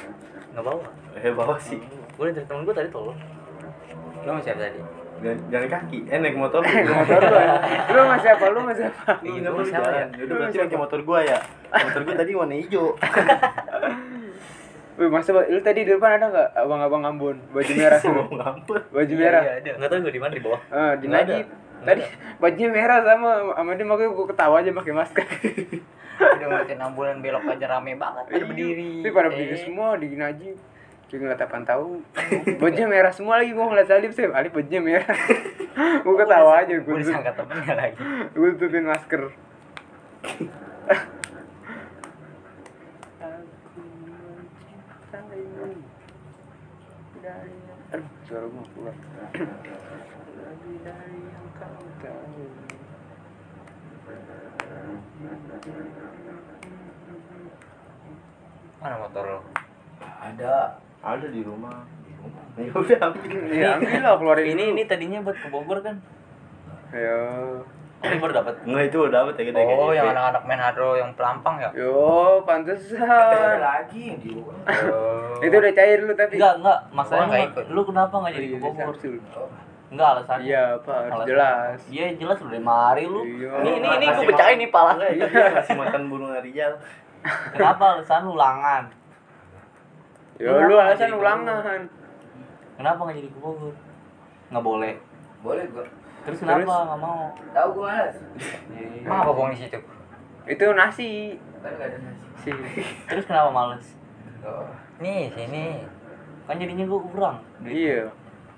Enggak 0.49 0.63
bawa. 0.65 0.83
Eh 1.13 1.31
bawa 1.31 1.55
sih. 1.57 1.79
Gue 2.13 2.29
dari 2.29 2.45
temen 2.45 2.63
gue 2.63 2.71
tadi 2.71 2.87
tolong. 2.87 3.17
Lu 4.21 4.29
mau 4.29 4.39
siapa 4.39 4.61
tadi? 4.61 4.79
Jangan 5.21 5.69
kaki. 5.69 5.99
Eh 6.07 6.17
naik 6.17 6.35
motor. 6.35 6.61
Ke 6.61 6.81
motor 6.83 7.19
gua. 7.21 7.43
Lu 7.85 7.99
sama 8.01 8.17
siapa? 8.17 8.43
Lu 8.47 8.59
sama 8.59 8.73
siapa? 8.73 9.01
Lu 9.17 9.27
Iya, 9.27 9.37
kenapa 9.37 9.51
gua 9.51 9.59
lu 9.59 9.67
siapa 9.67 9.87
jalan? 9.87 10.07
Ya 10.09 10.21
udah 10.21 10.35
berarti 10.37 10.57
pakai 10.57 10.77
motor 10.79 10.99
gua 11.01 11.19
ya. 11.21 11.37
Motor 11.73 12.01
gua 12.01 12.15
tadi 12.15 12.31
warna 12.33 12.55
hijau. 12.55 12.85
Wih, 14.93 15.07
masa 15.07 15.31
lu 15.33 15.59
tadi 15.59 15.79
di 15.81 15.89
depan 15.89 16.11
ada 16.13 16.25
enggak 16.27 16.47
abang-abang 16.53 17.03
Ambon 17.05 17.35
baju 17.49 17.71
merah 17.73 17.97
semua? 18.03 18.27
Baju 18.91 19.13
merah. 19.13 19.41
Iya, 19.41 19.53
ada. 19.57 19.69
Enggak 19.79 19.89
tahu 19.89 19.99
gue 20.03 20.13
di 20.13 20.21
mana 20.21 20.31
di 20.31 20.43
bawah. 20.43 20.61
Ah, 20.67 20.93
di 20.93 21.05
Nggak. 21.07 21.21
Najib. 21.25 21.47
Tadi 21.87 22.01
bajunya 22.37 22.69
merah 22.69 22.99
sama 23.01 23.29
sama 23.57 23.71
dia 23.73 23.85
makanya 23.85 24.11
gua 24.13 24.25
ketawa 24.29 24.55
aja 24.61 24.71
pakai 24.73 24.93
masker. 24.93 25.25
Udah 26.21 26.47
ngeliatin 26.47 26.77
ambulan 26.77 27.17
belok 27.17 27.49
aja 27.49 27.65
rame 27.65 27.97
banget 27.97 28.25
pada 28.29 28.45
berdiri. 28.45 29.01
Tapi 29.01 29.13
pada 29.13 29.27
berdiri 29.33 29.57
Eh, 29.57 29.61
semua 29.65 29.97
di 29.97 30.07
Najib. 30.13 30.55
Kayak 31.09 31.19
ngeliat 31.27 31.41
apaan 31.43 31.65
tahu. 31.65 31.87
Bajunya 32.61 32.87
merah 32.87 33.11
semua 33.11 33.41
lagi 33.41 33.51
gua 33.51 33.67
ngeliat 33.73 33.89
Salib 33.89 34.13
sih. 34.13 34.29
Alif 34.29 34.53
bajunya 34.53 34.79
merah. 34.79 35.17
gua 36.05 36.15
ketawa 36.21 36.51
aja 36.61 36.73
Gue 36.77 36.95
disangka 37.01 37.31
temennya 37.33 37.73
lagi. 37.73 37.97
Gua 38.37 38.47
tutupin 38.53 38.85
masker. 38.85 39.21
Aduh, 47.91 48.07
suara 48.23 48.45
gua 48.47 48.63
keluar. 48.71 48.95
Lebih 50.71 50.87
dari 50.87 51.19
yang 51.27 51.47
kau 51.59 51.83
tahu. 51.99 52.47
Mana 58.79 58.95
motor 58.97 59.23
lo? 59.27 59.39
Ada. 59.99 60.79
Ada 61.01 61.27
di 61.27 61.41
rumah. 61.43 61.75
Ya 62.59 62.67
udah 62.71 62.99
ambil. 63.09 63.31
Ya, 63.49 63.69
ambil 63.79 63.99
lah 64.03 64.15
keluarin 64.15 64.53
Ini 64.53 64.63
ini 64.75 64.83
tadinya 64.85 65.19
buat 65.23 65.33
ke 65.33 65.47
Bogor 65.49 65.79
kan. 65.81 65.97
Ayo. 66.91 67.19
Oh, 67.99 68.07
ini 68.07 68.19
baru 68.19 68.31
dapat. 68.31 68.53
Enggak 68.67 68.83
itu 68.87 68.97
udah 69.01 69.13
dapet 69.23 69.33
ya 69.35 69.43
kita 69.49 69.57
Oh, 69.57 69.67
KJP. 69.89 69.97
yang 69.97 70.07
anak-anak 70.11 70.43
main 70.45 70.61
hardro 70.61 70.89
yang 70.95 71.11
pelampang 71.15 71.55
ya? 71.57 71.69
Yo, 71.73 72.43
pantesan. 72.43 73.59
lagi 73.59 74.15
di. 74.19 74.35
Oh. 74.39 75.35
Itu 75.39 75.55
udah 75.57 75.73
cair 75.73 75.99
lu 76.03 76.13
tapi. 76.13 76.39
Enggak, 76.39 76.53
enggak. 76.59 76.79
Masalahnya 76.91 77.35
lu, 77.35 77.47
ikut. 77.49 77.65
lu 77.71 77.81
kenapa 77.83 78.13
enggak 78.19 78.33
jadi 78.35 78.47
Iya, 78.47 78.53
ke 78.53 78.63
Bogor? 78.63 78.95
Enggak 79.91 80.07
alasannya. 80.15 80.47
Iya, 80.47 80.63
Pak, 80.79 80.95
harus 80.95 81.11
Alasan. 81.11 81.27
jelas. 81.27 81.79
Iya 81.91 82.05
jelas 82.15 82.37
udah 82.39 82.53
lima 82.55 82.75
hari 82.87 83.03
lu. 83.11 83.21
Iya. 83.27 83.51
Ini 83.59 83.69
ini 83.75 83.87
ini 83.91 84.05
gue 84.07 84.15
Kasih 84.15 84.27
pecahin 84.31 84.57
nih 84.63 84.69
pala. 84.71 84.91
Enggak, 84.95 85.11
itu 85.11 85.25
dia 85.27 85.47
ngasih 85.51 85.75
makan 85.75 86.01
burung 86.07 86.31
Rijal. 86.39 86.73
Kenapa 87.51 87.83
alasan 87.99 88.23
ulangan? 88.25 88.83
Yo, 90.39 90.51
Lu 90.63 90.75
alasan 90.79 91.11
ulangan. 91.11 91.81
Kenapa 92.79 92.99
nggak 93.03 93.17
jadi 93.19 93.29
ke 93.29 93.39
Bogor? 93.43 93.75
Nggak 94.47 94.63
boleh. 94.63 94.93
Boleh 95.43 95.63
gua. 95.75 95.85
Terus 96.23 96.39
kenapa 96.39 96.71
nggak 96.87 96.99
mau? 97.03 97.21
Tahu 97.51 97.67
gua 97.75 97.85
malas. 97.91 98.17
Emang 99.03 99.19
apa 99.27 99.31
bohong 99.35 99.51
di 99.51 99.59
situ? 99.59 99.79
Itu 100.47 100.65
nasi. 100.71 101.35
Kan 101.59 101.75
enggak 101.75 101.87
ada 101.91 101.97
nasi. 101.99 102.23
Sih. 102.47 102.55
Terus 103.11 103.27
kenapa 103.27 103.51
males? 103.51 103.85
Oh. 104.41 104.65
Nih, 105.03 105.29
sini. 105.35 105.83
Kan 106.49 106.57
jadinya 106.57 106.85
gue 106.89 106.99
kurang. 107.13 107.37
Iya. 107.61 108.09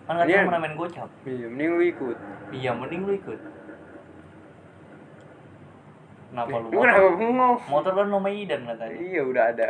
Kan 0.03 0.13
Iya. 0.19 0.43
katanya 0.43 0.51
mau 0.51 0.59
main 0.59 0.75
gocap. 0.75 1.09
Iya, 1.23 1.47
mending 1.47 1.69
lu 1.79 1.83
ikut. 1.87 2.17
Iya, 2.51 2.71
mending 2.75 3.01
lu 3.07 3.11
ikut. 3.15 3.39
Kenapa 6.33 6.55
lu? 6.59 6.67
Kenapa 6.73 7.09
bengong? 7.13 7.55
Motor 7.69 7.91
kan 7.93 8.07
nomor 8.09 8.31
Idan 8.33 8.61
katanya. 8.65 8.97
Iya 8.97 9.21
udah 9.21 9.43
ada. 9.53 9.69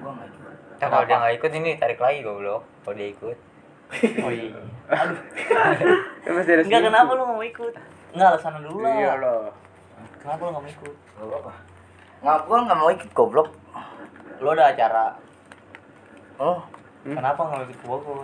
Gua 0.00 0.10
nggak 0.16 0.28
ikut. 0.32 0.54
Nah, 0.80 0.88
kalau 0.90 1.04
dia 1.04 1.16
nggak 1.20 1.34
ikut 1.36 1.50
ini 1.52 1.70
tarik 1.76 2.00
lagi 2.00 2.18
goblok. 2.24 2.62
Kalau 2.82 2.94
dia 2.96 3.08
ikut. 3.12 3.38
Oh 4.24 4.32
iya. 4.32 4.50
Ya, 4.88 4.98
ada 6.40 6.62
Enggak 6.64 6.82
kenapa 6.88 7.10
lu 7.12 7.22
nggak 7.28 7.36
mau 7.36 7.46
ikut? 7.46 7.74
Enggak 8.16 8.28
alasan 8.34 8.64
dulu 8.64 8.78
lah. 8.82 8.94
Iya 8.96 9.12
loh. 9.20 9.44
Kenapa 10.18 10.40
lu 10.42 10.50
nggak 10.50 10.64
mau 10.64 10.72
ikut? 10.72 10.96
Gak 10.96 11.26
apa-apa. 11.28 11.52
Nggak, 12.24 12.38
gua 12.48 12.58
nggak 12.64 12.78
mau 12.80 12.90
ikut 12.90 13.10
goblok. 13.12 13.48
Lu 14.40 14.48
ada 14.50 14.64
acara. 14.72 15.06
Oh. 16.40 16.58
Hmm? 17.04 17.20
Kenapa 17.20 17.36
nggak 17.36 17.58
mau 17.60 17.66
ikut 17.68 17.76
ke 17.76 17.84
Bogor? 17.84 18.16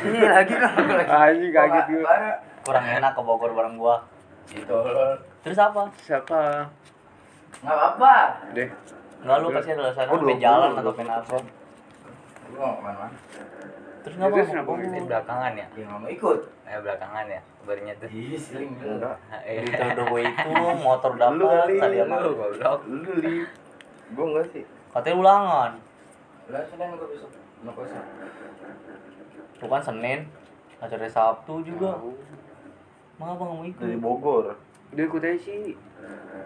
Ini 0.00 0.18
lagi 0.32 0.54
kan 0.56 0.70
aku 0.72 0.92
lagi. 0.96 1.10
Anjing 1.12 1.52
kaget 1.52 1.86
gue. 1.92 2.16
Kurang 2.64 2.84
enak 2.88 3.12
ke 3.12 3.20
Bogor 3.20 3.50
bareng 3.52 3.76
gua. 3.76 4.00
Gitu. 4.48 4.78
Terus 5.44 5.58
apa? 5.60 5.92
Siapa? 6.00 6.64
Nggak 7.60 7.76
apa-apa. 7.76 8.14
Deh. 8.56 8.68
Enggak 9.22 9.36
lu 9.44 9.48
pasti 9.52 9.70
ada 9.76 9.82
alasan 9.92 10.08
Oh, 10.08 10.18
lu 10.24 10.34
jalan 10.40 10.72
atau 10.72 10.92
pengen 10.96 11.12
apa. 11.20 11.36
Gua 12.48 12.64
nggak 12.64 12.76
ke 12.80 12.80
mana-mana. 12.80 13.16
Terus 14.02 14.14
kenapa 14.16 14.34
Terus 14.34 14.50
mau 14.56 14.64
mau 14.64 14.74
Ini 14.80 15.00
belakangan 15.04 15.52
ya. 15.52 15.66
Dia 15.76 15.84
nggak 15.84 16.00
mau 16.00 16.08
ikut. 16.08 16.38
Eh 16.64 16.78
belakangan 16.80 17.24
ya. 17.28 17.40
Kabarnya 17.60 17.92
tuh. 18.00 18.08
Ih, 18.08 18.40
sering 18.40 18.72
Enggak. 18.80 19.16
Eh, 19.44 19.68
udah 19.68 20.04
gue 20.08 20.20
itu 20.24 20.48
motor 20.88 21.12
Lu 21.12 21.44
dapat 21.44 21.76
tadi 21.76 21.96
lu 22.00 22.08
sama 22.08 22.16
goblok. 22.24 22.80
Lu 22.88 23.12
li. 23.20 23.36
Gua 24.16 24.24
enggak 24.32 24.46
sih. 24.56 24.64
katanya 24.96 25.16
ulangan. 25.20 25.72
Lah, 26.52 26.62
Senin 26.68 26.92
gua 27.00 27.08
besok. 27.08 27.30
Nggak 27.64 27.74
puasa. 27.74 28.00
Lu 29.64 29.66
kan 29.72 29.80
Senin, 29.80 30.20
acara 30.76 31.08
Sabtu 31.08 31.64
juga. 31.64 31.96
Mengapa 33.16 33.42
nggak 33.48 33.56
mau 33.56 33.64
Dari 33.64 33.96
ikut? 33.96 34.04
Bogor. 34.04 34.46
Udah 34.92 35.04
ikut 35.08 35.22
aja 35.24 35.38
sih. 35.40 35.72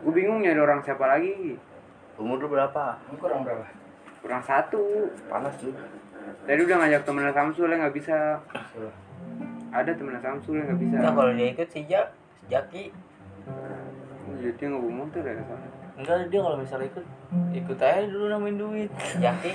Gue 0.07 0.13
bingung 0.15 0.47
nyari 0.47 0.61
orang 0.63 0.79
siapa 0.87 1.03
lagi. 1.11 1.59
Umur 2.15 2.39
lu 2.39 2.47
berapa? 2.47 3.03
Kurang 3.19 3.43
berapa? 3.43 3.67
Kurang 4.23 4.43
satu. 4.47 5.11
Panas 5.27 5.59
tuh. 5.59 5.75
Tadi 6.47 6.61
udah 6.63 6.77
ngajak 6.79 7.03
temennya 7.03 7.35
Samsul 7.35 7.67
yang 7.75 7.83
nggak 7.83 7.97
bisa. 7.99 8.39
Ada 9.75 9.91
temennya 9.91 10.23
Samsul 10.23 10.63
yang 10.63 10.71
nggak 10.71 10.81
bisa. 10.87 10.97
Nah, 11.03 11.13
kalau 11.19 11.33
dia 11.35 11.49
ikut 11.51 11.69
si 11.75 11.81
Jak, 11.91 12.07
si 12.39 12.45
Jaki. 12.55 12.85
Jadi 14.39 14.53
dia 14.55 14.67
nggak 14.71 14.83
bawa 14.87 14.95
motor 15.03 15.23
ya 15.27 15.43
sana. 15.43 15.69
Enggak 15.97 16.29
dia 16.29 16.41
kalau 16.45 16.57
misalnya 16.61 16.87
ikut 16.93 17.05
ikut 17.57 17.79
aja 17.81 18.05
dulu 18.05 18.25
namain 18.29 18.57
duit. 18.61 18.91
Si 19.01 19.17
Jaki. 19.17 19.53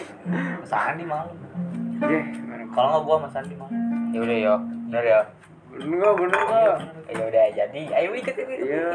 Sandi 0.65 1.05
malam. 1.05 1.37
Deh, 2.01 2.23
gimana? 2.33 2.65
Kalau 2.73 2.87
nggak 2.89 3.03
gua 3.05 3.15
sama 3.21 3.29
Sandi 3.29 3.53
malam. 3.53 3.77
Ya 4.09 4.19
udah 4.25 4.37
yo. 4.41 4.55
Bener 4.89 5.03
ya. 5.05 5.21
Enggak 5.77 6.13
bener 6.17 6.41
kak. 6.49 6.77
Ya 7.13 7.23
udah 7.29 7.45
jadi. 7.53 7.81
Ayo 7.93 8.09
ikut 8.17 8.35
ikut. 8.35 8.57
ikut. 8.57 8.67
Iya. 8.67 8.93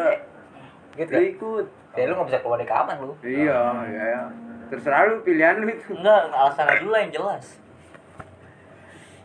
Ikut 0.98 1.08
ya. 1.14 1.20
ikut. 1.22 1.66
Ya 1.94 2.02
lu 2.10 2.12
nggak 2.18 2.28
bisa 2.34 2.38
keluar 2.42 2.58
dari 2.58 2.68
kamar 2.68 2.96
lu. 2.98 3.14
Iya, 3.22 3.60
iya, 3.88 4.04
ya. 4.10 4.22
Terserah 4.68 5.06
lu 5.06 5.22
pilihan 5.22 5.62
lu 5.62 5.70
itu. 5.70 5.94
Enggak, 5.94 6.20
alasannya 6.34 6.74
dulu 6.82 6.90
lah 6.90 7.00
yang 7.06 7.12
jelas. 7.14 7.44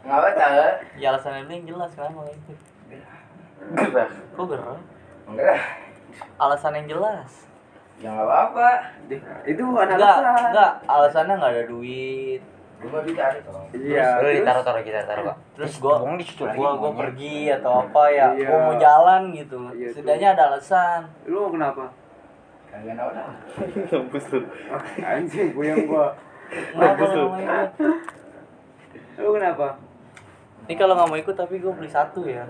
Nggak 0.05 0.17
apa-apa. 0.17 0.65
Ya 0.95 1.07
alasannya 1.09 1.41
dulu 1.49 1.53
yang 1.57 1.67
jelas 1.73 1.89
kenapa 1.97 2.21
ikut. 2.29 2.59
Gerah. 3.81 4.11
Kok 4.37 4.45
gerah? 4.45 4.79
Enggak. 5.25 5.57
Alasan 6.37 6.73
yang 6.77 6.87
jelas. 6.97 7.50
Ya 8.01 8.09
nggak 8.09 8.25
apa-apa. 8.25 8.67
Deh, 9.05 9.21
itu 9.45 9.61
bukan 9.61 9.85
Enggak, 9.87 10.17
alasan. 10.17 10.41
enggak, 10.49 10.71
alasannya 10.85 11.33
nggak 11.37 11.53
ada 11.53 11.63
duit. 11.65 12.41
Gua 12.81 12.89
nggak 12.91 13.03
dicari 13.05 13.39
tolong. 13.45 13.65
Iya. 13.71 14.07
Lu 14.09 14.19
terus- 14.19 14.35
ditaruh-taruh 14.41 14.81
kita 14.81 14.99
taruh 15.05 15.23
kok. 15.23 15.37
Terus 15.53 15.73
gua 15.77 15.93
di 16.11 16.25
situ 16.25 16.43
gua 16.47 16.69
gua 16.73 16.89
monyet. 16.89 16.97
pergi 16.97 17.37
atau 17.53 17.71
apa 17.79 18.03
ya, 18.09 18.27
Iya. 18.33 18.47
gua 18.49 18.59
mau 18.59 18.75
jalan 18.75 19.21
gitu. 19.31 19.59
Iya, 19.71 19.87
Setidaknya 19.91 20.27
ada 20.33 20.43
alasan. 20.49 20.99
Lu 21.23 21.35
mau 21.39 21.51
kenapa? 21.51 21.83
Kagak 22.67 22.95
tahu 22.95 23.09
dah. 23.11 23.27
Mampus 23.93 24.25
lu. 24.31 24.39
Ah, 24.71 24.83
anjing, 25.13 25.53
puyeng 25.53 25.85
gua. 25.85 26.15
Kenapa 26.49 26.97
Bagus 26.97 27.09
lu 27.13 27.21
lu. 27.21 27.29
nggak 27.29 27.69
kenapa? 29.31 29.77
Ini 30.65 30.73
kalau 30.75 30.93
nggak 30.95 31.07
mau 31.07 31.15
ikut 31.15 31.35
tapi 31.35 31.59
gua 31.59 31.71
beli 31.71 31.87
satu 31.87 32.25
ya. 32.25 32.43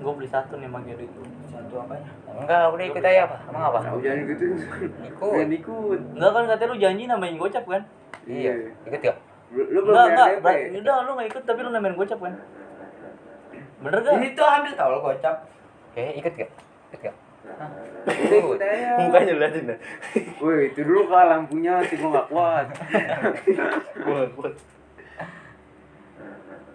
Gua 0.00 0.12
beli 0.14 0.26
satu 0.26 0.56
nih 0.56 0.66
pakai 0.66 0.94
duit 0.96 1.10
gua. 1.10 1.26
Satu 1.74 1.90
apanya? 1.90 2.10
Enggak, 2.38 2.62
udah 2.70 2.84
ikut 2.86 3.02
aja 3.02 3.20
apa? 3.26 3.36
Emang 3.50 3.64
apa? 3.66 3.78
Tahu 3.82 3.98
jangan 3.98 4.30
gitu. 4.30 4.44
Ikut. 4.54 4.90
Jangan 5.34 5.50
ikut. 5.58 6.00
Enggak 6.14 6.30
kan 6.30 6.42
katanya 6.46 6.70
lu 6.70 6.76
janji 6.78 7.02
nambahin 7.10 7.34
gocap 7.34 7.64
kan? 7.66 7.82
Iya. 8.30 8.52
Ikut 8.86 9.02
ya. 9.02 9.14
Lu, 9.50 9.62
lu 9.74 9.78
belum 9.82 9.94
Enggak, 9.98 10.28
enggak. 10.38 10.54
Udah 10.78 10.96
lu 11.02 11.10
nggak 11.18 11.28
ikut 11.34 11.42
tapi 11.42 11.58
lu 11.66 11.70
nambahin 11.74 11.98
gocap 11.98 12.18
kan? 12.22 12.34
Bener 13.82 13.98
gak? 14.06 14.14
Ini 14.22 14.28
tuh 14.38 14.46
ambil 14.46 14.72
tahu 14.78 14.88
lo 14.94 14.98
kocap. 15.02 15.36
Eh, 15.98 16.10
ikut 16.22 16.32
gak? 16.38 16.50
Ikut 16.94 17.00
gak? 17.10 17.16
Udah 18.06 18.38
ikut 18.38 18.60
aja. 18.62 18.88
Mukanya 19.02 19.34
liatin 19.34 19.64
dah. 19.74 19.78
Woi, 20.38 20.70
itu 20.70 20.80
dulu 20.86 21.10
kak 21.10 21.26
lampunya 21.26 21.74
sih 21.90 21.98
gua 21.98 22.08
nggak 22.14 22.28
kuat. 22.30 22.66
Gua 23.98 24.14
nggak 24.14 24.30
kuat. 24.38 24.54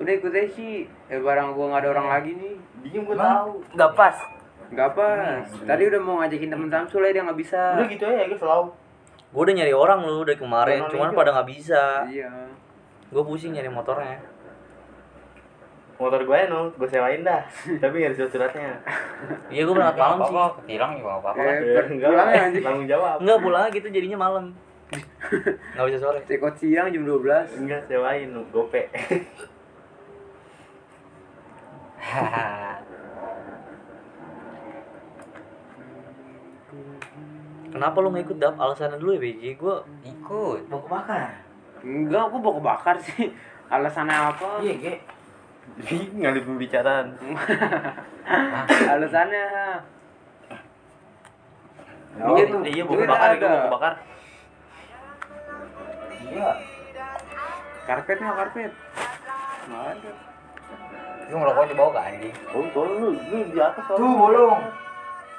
Udah 0.04 0.12
ikut 0.12 0.32
aja 0.36 0.50
sih. 0.52 0.92
Eh 1.08 1.20
barang 1.24 1.56
gua 1.56 1.66
nggak 1.72 1.82
ada 1.88 1.90
orang 1.96 2.08
lagi 2.12 2.32
nih. 2.36 2.54
Diem 2.84 3.08
gua 3.08 3.16
Emang 3.16 3.32
tahu. 3.32 3.52
Nggak 3.80 3.92
pas. 3.96 4.18
Nggak 4.70 4.90
pas. 4.94 5.46
Tadi 5.66 5.84
udah 5.86 6.00
mau 6.00 6.16
ngajakin 6.20 6.50
temen 6.50 6.70
Samsul 6.70 7.02
aja 7.04 7.14
dia 7.14 7.24
nggak 7.26 7.40
bisa. 7.40 7.62
Udah 7.76 7.88
gitu 7.88 8.04
aja 8.06 8.24
gua 8.26 8.38
selalu. 8.38 8.66
Gua 9.30 9.42
udah 9.44 9.56
nyari 9.56 9.74
orang 9.74 10.00
lu 10.06 10.22
dari 10.22 10.38
kemarin, 10.38 10.82
cuman 10.88 11.10
pada 11.14 11.30
nggak 11.34 11.50
bisa. 11.50 12.06
Iya. 12.06 12.30
Gua 13.10 13.24
pusing 13.26 13.54
nyari 13.54 13.68
motornya. 13.68 14.18
Motor 16.00 16.24
gue 16.24 16.40
no, 16.48 16.72
gue 16.72 16.88
sewain 16.88 17.28
dah. 17.28 17.44
Tapi 17.84 17.92
nggak 17.92 18.10
ada 18.10 18.18
surat-suratnya. 18.18 18.72
Iya 19.52 19.68
gua 19.68 19.76
berangkat 19.76 20.00
malam 20.00 20.20
sih. 20.24 20.32
ketilang 20.64 20.92
juga 20.96 21.10
gak 21.12 21.20
apa-apa. 21.20 21.42
Eh, 21.44 21.60
Eh, 21.76 21.86
enggak 21.92 22.08
pulang 22.08 22.24
lah, 22.24 22.32
ya 22.32 22.42
anjing. 22.48 22.64
tanggung 22.64 22.88
jawab. 22.88 23.18
Enggak 23.20 23.40
pulangnya 23.44 23.70
gitu 23.76 23.88
jadinya 23.92 24.18
malam. 24.18 24.46
Nggak 25.76 25.86
bisa 25.92 26.00
sore. 26.00 26.20
Cekot 26.24 26.56
siang 26.56 26.88
jam 26.88 27.04
12. 27.04 27.60
Enggak 27.60 27.82
sewain, 27.86 28.32
gope. 28.50 28.88
Kenapa 37.70 37.96
lu 38.02 38.10
nggak 38.10 38.26
ikut 38.26 38.38
dap? 38.42 38.56
Alasannya 38.58 38.98
dulu 38.98 39.12
ya 39.18 39.22
BJ 39.22 39.44
gua 39.58 39.86
Ikut. 40.02 40.62
Mau 40.70 40.82
kebakar. 40.86 41.30
Enggak, 41.86 42.24
gua 42.34 42.40
mau 42.42 42.54
kebakar 42.58 42.96
sih. 43.02 43.30
Alasannya 43.74 44.16
apa? 44.18 44.48
Iya, 44.66 44.74
Ge. 44.82 44.94
Jadi 45.78 45.96
ngalih 46.18 46.44
pembicaraan. 46.46 47.08
Alasannya. 48.98 49.46
Oh, 52.20 52.36
Iya 52.36 52.44
tuh. 52.50 52.60
Iya, 52.66 52.82
mau 52.84 52.94
kebakar, 52.98 53.30
gue 53.38 53.48
mau 53.48 53.62
kebakar. 53.70 53.94
Iya. 56.30 56.50
Karpet 57.86 58.18
nggak 58.18 58.38
karpet? 58.38 58.72
Nggak 59.70 59.84
ada. 59.94 60.12
Lu 61.30 61.36
ngerokok 61.38 61.66
di 61.70 61.76
bawah 61.78 61.92
kan 61.94 62.04
anjing? 62.10 62.36
Oh, 62.58 62.66
tolong 62.74 62.98
lu, 62.98 63.10
lu 63.14 63.38
di 63.54 63.60
atas 63.62 63.86
Tuh 63.86 64.14
bolong. 64.18 64.89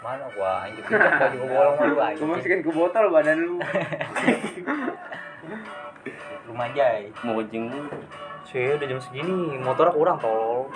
Mana 0.00 0.24
gua 0.32 0.64
anjing 0.64 0.84
baju 0.88 1.36
gua 1.36 1.48
bolong 1.52 1.74
sama 1.76 1.84
lu 1.84 1.94
Gua 1.94 2.04
anjing. 2.08 2.28
masukin 2.28 2.60
ke 2.64 2.70
botol 2.72 3.04
badan 3.12 3.36
lu. 3.38 3.56
Rumah 6.48 6.68
jai. 6.72 7.12
Mau 7.20 7.36
kencing 7.38 7.64
lu. 7.68 7.84
sih 8.48 8.74
udah 8.74 8.82
jam 8.82 8.98
segini 8.98 9.60
motornya 9.60 9.94
kurang 9.94 10.18
tol. 10.18 10.66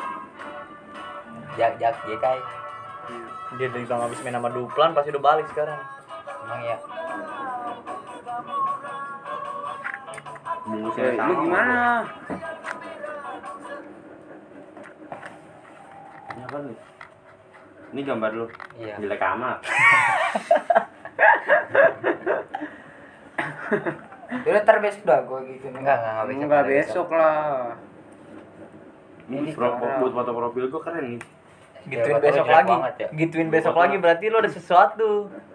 Jak 1.56 1.80
jak 1.80 1.96
jekai. 2.04 2.38
Dia 3.56 3.66
dari 3.70 3.82
bang 3.82 4.00
habis 4.02 4.20
main 4.22 4.34
sama 4.34 4.50
Duplan 4.50 4.92
pasti 4.92 5.10
udah 5.10 5.24
balik 5.24 5.46
sekarang. 5.50 5.80
Emang 6.44 6.62
ya. 6.62 6.76
Lu 10.64 11.34
gimana? 11.40 12.04
Ini 16.30 16.42
apa 16.42 16.56
nih? 16.60 16.78
Ini 17.94 18.00
gambar 18.02 18.30
lu. 18.34 18.46
Iya. 18.74 18.94
Jelek 18.98 19.22
amat. 19.22 19.58
Udah 24.44 24.60
ntar 24.60 24.76
besok 24.78 25.02
dah 25.04 25.20
gue 25.22 25.40
gitu 25.48 25.66
nih. 25.68 25.78
Enggak, 25.78 25.96
enggak, 25.96 26.12
enggak 26.12 26.26
besok. 26.26 26.42
Enggak 26.44 26.64
besok 26.66 27.08
lah. 27.10 27.38
Ini 29.24 29.50
pro- 29.56 29.78
buat 29.78 30.12
foto 30.12 30.30
profil 30.32 30.64
gua 30.68 30.82
keren 30.82 31.06
nih. 31.10 31.22
Gituin 31.84 32.12
Ya, 32.12 32.20
besok 32.22 32.46
lagi. 32.46 32.70
banget 32.70 32.94
ya. 32.96 33.08
Gituin 33.14 33.48
besok 33.48 33.74
lagi 33.74 33.96
berarti 33.96 34.24
lu 34.26 34.36
ada 34.36 34.50
sesuatu. 34.50 35.10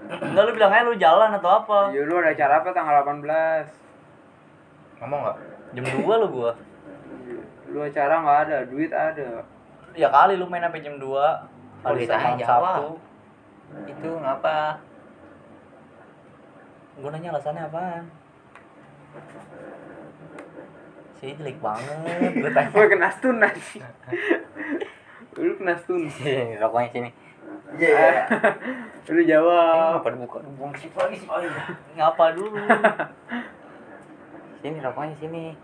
Enggak 0.09 0.43
lu 0.43 0.51
bilang 0.53 0.71
aja 0.71 0.83
lu 0.83 0.95
jalan 0.95 1.29
atau 1.33 1.49
apa? 1.55 1.79
Iya 1.89 2.01
lu 2.03 2.15
ada 2.15 2.29
acara 2.29 2.53
apa 2.59 2.69
tanggal 2.71 2.95
18? 2.99 3.65
Ngomong 4.99 5.19
enggak? 5.21 5.37
Jam 5.71 5.85
2 5.85 6.21
lu 6.21 6.27
gua. 6.31 6.51
Lu 7.67 7.79
acara 7.79 8.13
nggak 8.15 8.39
ada, 8.47 8.57
duit 8.65 8.89
ada. 8.89 9.45
Ya 9.93 10.07
kali 10.07 10.33
lu 10.33 10.45
main 10.45 10.61
sampai 10.61 10.81
jam 10.81 10.95
2. 10.95 11.05
Oh, 11.05 11.33
Hari 11.85 12.03
ditanya 12.03 12.25
malam 12.25 12.39
Jawa. 12.39 12.71
Sabtu. 12.75 12.89
Itu 13.85 14.09
ngapa? 14.19 14.77
Gua 16.99 17.09
nanya 17.13 17.31
alasannya 17.31 17.63
apaan? 17.65 18.03
Sih 21.19 21.35
jelek 21.35 21.57
banget. 21.59 22.31
Gua 22.39 22.51
tanya. 22.51 22.69
Gue 22.71 22.85
kena 22.87 23.09
stun 23.11 23.39
anjing. 23.39 23.83
Lu 25.39 25.53
kena 25.55 25.75
stun. 25.79 26.03
Rokoknya 26.59 26.89
sini. 26.91 27.09
Iya. 27.75 28.27
Lu 29.15 29.21
jawab. 29.23 30.03
Apa 30.03 30.07
dibuka 30.11 30.37
buang 30.55 30.75
sih 30.75 30.91
lagi 30.91 31.15
sih. 31.19 31.27
Oh 31.27 31.39
iya. 31.39 31.63
Ngapa 31.95 32.35
dulu? 32.35 32.55
Sini 34.59 34.79
rokoknya 34.83 35.15
sini. 35.15 35.55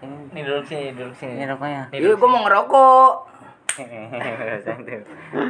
Ini 0.00 0.16
Nih 0.32 0.42
duduk 0.46 0.64
sini, 0.64 0.94
ini 0.94 1.12
sini. 1.18 1.42
rokoknya. 1.44 1.90
Iya, 1.90 1.98
duduk 1.98 2.16
gua 2.16 2.22
sini. 2.22 2.34
mau 2.34 2.40
ngerokok. 2.46 3.12
Santai. 4.62 5.02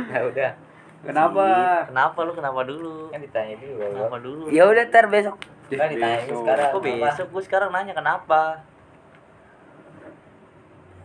Ya 0.09 0.21
udah. 0.25 0.51
Kenapa? 1.01 1.45
Kenapa 1.89 2.19
lu 2.29 2.33
kenapa 2.37 2.61
dulu? 2.69 3.09
Kan 3.09 3.21
ditanya 3.25 3.55
dulu. 3.57 3.77
Kenapa 3.81 4.17
dulu? 4.21 4.43
Ya 4.53 4.63
udah 4.69 4.85
ntar 4.89 5.09
besok. 5.09 5.37
Kan 5.73 5.89
ditanya 5.89 6.19
Besok. 6.27 6.45
sekarang. 6.45 6.71
Kok 6.77 6.83
besok? 6.85 7.27
Gue 7.33 7.43
sekarang 7.47 7.69
nanya 7.73 7.95
kenapa? 7.97 8.61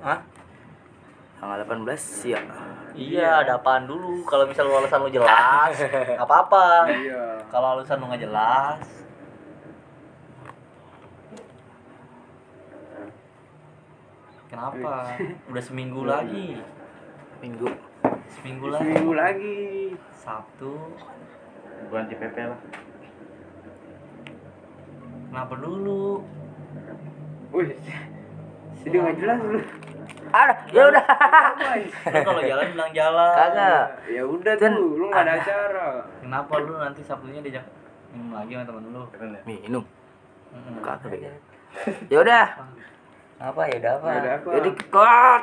Hah? 0.04 0.20
Tanggal 1.40 1.62
18 1.64 2.32
ya. 2.32 2.40
Iya, 2.96 3.44
ada 3.44 3.60
apaan 3.60 3.86
dulu? 3.86 4.24
Kalau 4.24 4.48
misal 4.48 4.72
lu 4.72 4.76
alasan 4.80 5.04
lu 5.04 5.12
jelas, 5.12 5.76
nggak 6.16 6.24
apa-apa. 6.24 6.88
Iya. 6.88 7.44
Kalau 7.52 7.76
alasan 7.76 8.00
lu 8.00 8.08
nggak 8.08 8.24
jelas, 8.24 8.80
kenapa? 14.48 14.94
Udah 15.50 15.64
seminggu 15.64 16.06
lagi, 16.06 16.60
Minggu. 17.44 17.68
Seminggu 18.32 18.66
lagi. 18.72 18.82
Seminggu 18.82 19.14
lagi. 19.14 19.58
Sabtu, 20.16 20.74
Bukan 21.86 22.04
TPP 22.10 22.38
lah. 22.50 22.60
kenapa 25.30 25.54
dulu? 25.60 26.24
Wih. 27.52 27.76
Jadi 28.82 28.96
nggak 28.96 29.16
jelas 29.20 29.40
lu. 29.44 29.60
Ada, 30.32 30.54
ya 30.74 30.84
udah. 30.90 31.06
Kalau 32.26 32.42
jalan 32.42 32.66
bilang 32.74 32.92
jalan. 32.92 33.34
Kagak. 33.36 33.84
Ya 34.10 34.24
udah 34.26 34.54
Kan 34.58 34.72
tuh, 34.74 34.90
lu 34.98 35.06
nggak 35.12 35.24
ada 35.28 35.34
acara. 35.38 35.90
Kenapa 36.24 36.54
lu 36.60 36.74
nanti 36.80 37.02
Sabtunya 37.04 37.40
diajak 37.44 37.66
minum 38.16 38.32
lagi 38.32 38.52
sama 38.56 38.64
temen 38.66 38.92
lu? 38.96 39.04
Ya. 39.12 39.42
Minum. 39.46 39.84
Kagak. 40.82 41.12
Ya 42.08 42.18
udah. 42.24 42.46
Apa 43.36 43.68
ya 43.68 43.76
udah 43.84 43.92
apa? 44.00 44.08
Apa. 44.16 44.50
Jadi 44.56 44.70
kok. 44.88 45.42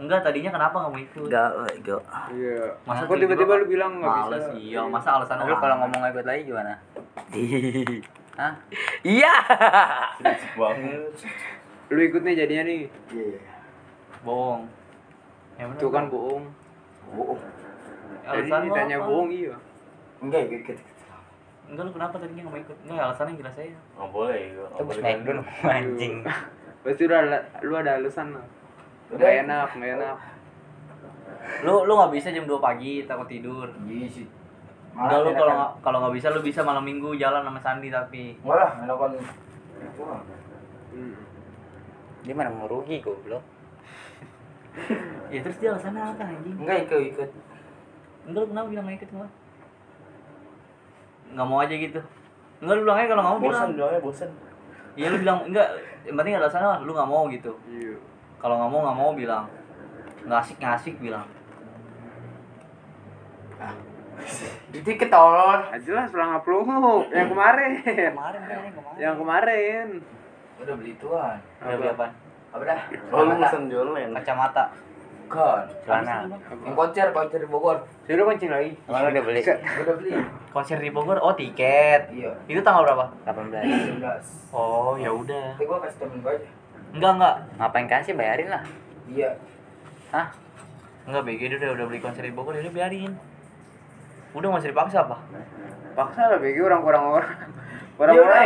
Enggak, 0.00 0.20
tadinya 0.24 0.50
kenapa 0.56 0.76
nggak 0.80 0.92
mau 0.96 1.00
ikut? 1.00 1.28
Enggak, 1.28 1.50
enggak. 1.76 2.02
Iya. 2.32 2.64
Masa 2.88 3.02
Kok 3.04 3.16
tiba-tiba 3.20 3.52
lu 3.60 3.66
bilang 3.68 3.92
nggak 4.00 4.12
bisa? 4.16 4.24
Males, 4.24 4.46
iya. 4.56 4.80
Masa 4.88 5.08
alasan 5.20 5.44
Lu 5.44 5.56
kalau 5.60 5.76
ngomong 5.84 5.98
nggak 6.00 6.12
ikut 6.16 6.26
lagi 6.26 6.42
gimana? 6.48 6.72
Hah? 8.40 8.52
Iya. 9.04 9.34
Banget. 10.60 11.12
Lu 11.92 12.00
ikutnya 12.00 12.32
jadinya 12.32 12.64
nih. 12.64 12.88
bohong. 14.24 14.62
Ya 15.60 15.68
Tuh 15.76 15.92
kan 15.92 16.08
bohong. 16.08 16.48
bohong. 17.12 17.40
Alasan 18.24 18.72
ditanya 18.72 18.96
bohong 19.04 19.28
iya. 19.28 19.54
Enggak 20.24 20.48
ikut. 20.48 20.80
Enggak 21.68 21.82
lu 21.84 21.92
kenapa 21.92 22.16
tadinya 22.16 22.48
nggak 22.48 22.54
mau 22.56 22.62
ikut? 22.64 22.76
Enggak 22.88 23.04
alasannya 23.04 23.36
jelas 23.36 23.56
aja. 23.60 23.78
Nggak 24.00 24.10
boleh. 24.16 24.40
Nggak 24.56 24.68
Itu 24.72 24.82
boleh 24.88 25.02
naik 25.04 25.20
dulu 25.28 25.42
anjing. 25.68 26.14
Pasti 26.82 27.02
udah 27.06 27.18
ada- 27.20 27.46
lu 27.62 27.74
ada 27.74 27.90
alasan 27.96 28.34
lah. 28.34 28.46
Nggak 29.12 29.32
enak, 29.46 29.68
nggak 29.76 29.90
enak. 29.96 30.16
Lu 31.62 31.86
lu 31.86 31.92
nggak 31.94 32.12
bisa 32.14 32.28
jam 32.30 32.44
2 32.44 32.58
pagi 32.58 33.06
takut 33.06 33.26
tidur. 33.26 33.68
Iya 33.86 34.08
sih. 34.08 34.26
Enggak 34.92 35.18
lu 35.22 35.30
kalau 35.32 35.52
nggak 35.54 35.72
kalau 35.80 35.98
nggak 36.04 36.14
bisa 36.18 36.26
lu 36.28 36.40
bisa 36.40 36.60
malam 36.60 36.84
minggu 36.84 37.16
jalan 37.16 37.40
sama 37.40 37.60
Sandi 37.60 37.88
tapi 37.88 38.36
Enggak 38.42 38.56
lah, 38.58 38.70
enakan. 38.82 39.10
Hmm. 40.92 41.14
Dia 42.22 42.34
mana 42.36 42.50
mau 42.52 42.68
rugi 42.68 43.00
goblok. 43.00 43.42
ya 45.28 45.40
terus 45.44 45.56
dia 45.60 45.68
alasannya 45.72 46.00
apa 46.02 46.22
anjing? 46.24 46.56
Enggak 46.60 46.76
ikut 46.84 47.00
ikut. 47.14 47.30
Enggak 48.28 48.40
lu 48.42 48.48
kenapa 48.52 48.66
bilang 48.68 48.84
nggak 48.86 48.98
ikut 49.00 49.10
enggak? 49.12 49.30
Nggak 51.32 51.46
mau 51.48 51.58
aja 51.60 51.74
gitu. 51.74 52.00
Enggak 52.60 52.74
lu 52.76 52.82
bilang 52.84 52.98
aja 52.98 53.06
kalau 53.08 53.22
nggak 53.22 53.34
mau 53.34 53.40
bilang. 53.40 53.60
Bosan 53.60 53.76
bilangnya 53.76 54.00
bosan. 54.00 54.30
Iya 54.92 55.06
lu 55.08 55.16
bilang 55.24 55.48
enggak, 55.48 55.68
yang 56.04 56.16
penting 56.20 56.34
alasannya 56.36 56.84
lu 56.84 56.92
nggak 56.92 57.08
mau 57.08 57.24
gitu. 57.32 57.52
Iya. 57.64 57.96
Kalau 58.36 58.60
nggak 58.60 58.70
mau 58.70 58.80
nggak 58.84 58.98
mau 58.98 59.10
bilang. 59.16 59.44
Nggak 60.28 60.38
asik 60.44 60.56
nggak 60.60 60.74
asik 60.76 60.94
bilang. 61.00 61.26
Itu 64.76 64.90
ketolol. 64.96 65.60
Ah, 65.64 65.78
jelas 65.80 66.12
pulang 66.12 66.36
upload 66.36 67.08
yang 67.10 67.28
kemarin. 67.32 67.70
Kemarin 67.82 68.40
kan 68.44 68.58
kemarin. 68.70 68.98
Yang 69.00 69.14
kemarin. 69.18 69.86
Udah 70.62 70.74
beli 70.76 70.92
tuan. 71.00 71.38
Udah 71.64 71.76
beli 71.80 71.90
apaan? 71.90 72.12
Apa 72.52 72.62
dah? 72.68 72.80
Oh 73.10 73.24
lu 73.24 73.34
pesan 73.40 73.72
jualan. 73.72 74.12
Kacamata. 74.20 74.64
Bukan. 75.26 75.64
Celana. 75.86 76.16
Yang 76.64 76.74
konser, 76.76 77.06
konser 77.12 77.38
di 77.40 77.48
Bogor. 77.48 77.76
Lu 78.10 78.24
kencing 78.28 78.50
lagi. 78.52 78.70
Emang 78.84 79.00
lu 79.06 79.08
udah 79.14 79.24
beli? 79.24 79.40
Udah 79.42 79.94
beli. 79.96 80.12
Konser 80.52 80.78
di 80.78 80.90
Bogor, 80.92 81.18
oh 81.22 81.32
tiket. 81.32 82.12
Iya. 82.12 82.32
Itu 82.44 82.60
tanggal 82.60 82.84
berapa? 82.84 83.06
18. 83.24 84.00
19. 84.02 84.52
Oh, 84.52 84.94
ya 85.00 85.08
udah. 85.08 85.56
Tapi 85.56 85.64
gua 85.64 85.78
kasih 85.80 85.98
temen 86.02 86.18
gua 86.20 86.32
aja. 86.36 86.48
Enggak, 86.92 87.12
enggak. 87.16 87.36
Ngapain 87.56 87.86
kasih 87.88 88.12
bayarin 88.12 88.48
lah. 88.52 88.62
Iya. 89.08 89.30
Hah? 90.12 90.26
Enggak, 91.08 91.22
BG 91.24 91.40
dia 91.48 91.58
udah 91.58 91.70
udah 91.80 91.86
beli 91.88 92.00
konser 92.04 92.22
di 92.22 92.34
Bogor, 92.34 92.52
ya 92.52 92.62
udah 92.62 92.74
biarin. 92.74 93.12
Udah 94.32 94.46
nggak 94.48 94.62
usah 94.64 94.72
dipaksa 94.72 94.98
apa? 95.04 95.16
Paksa 95.92 96.22
lah 96.28 96.38
bagi 96.40 96.60
orang 96.60 96.80
kurang 96.84 97.04
orang. 97.08 97.30
Iya, 97.92 98.08
Orang 98.08 98.16
udah, 98.18 98.24
orang. 98.24 98.44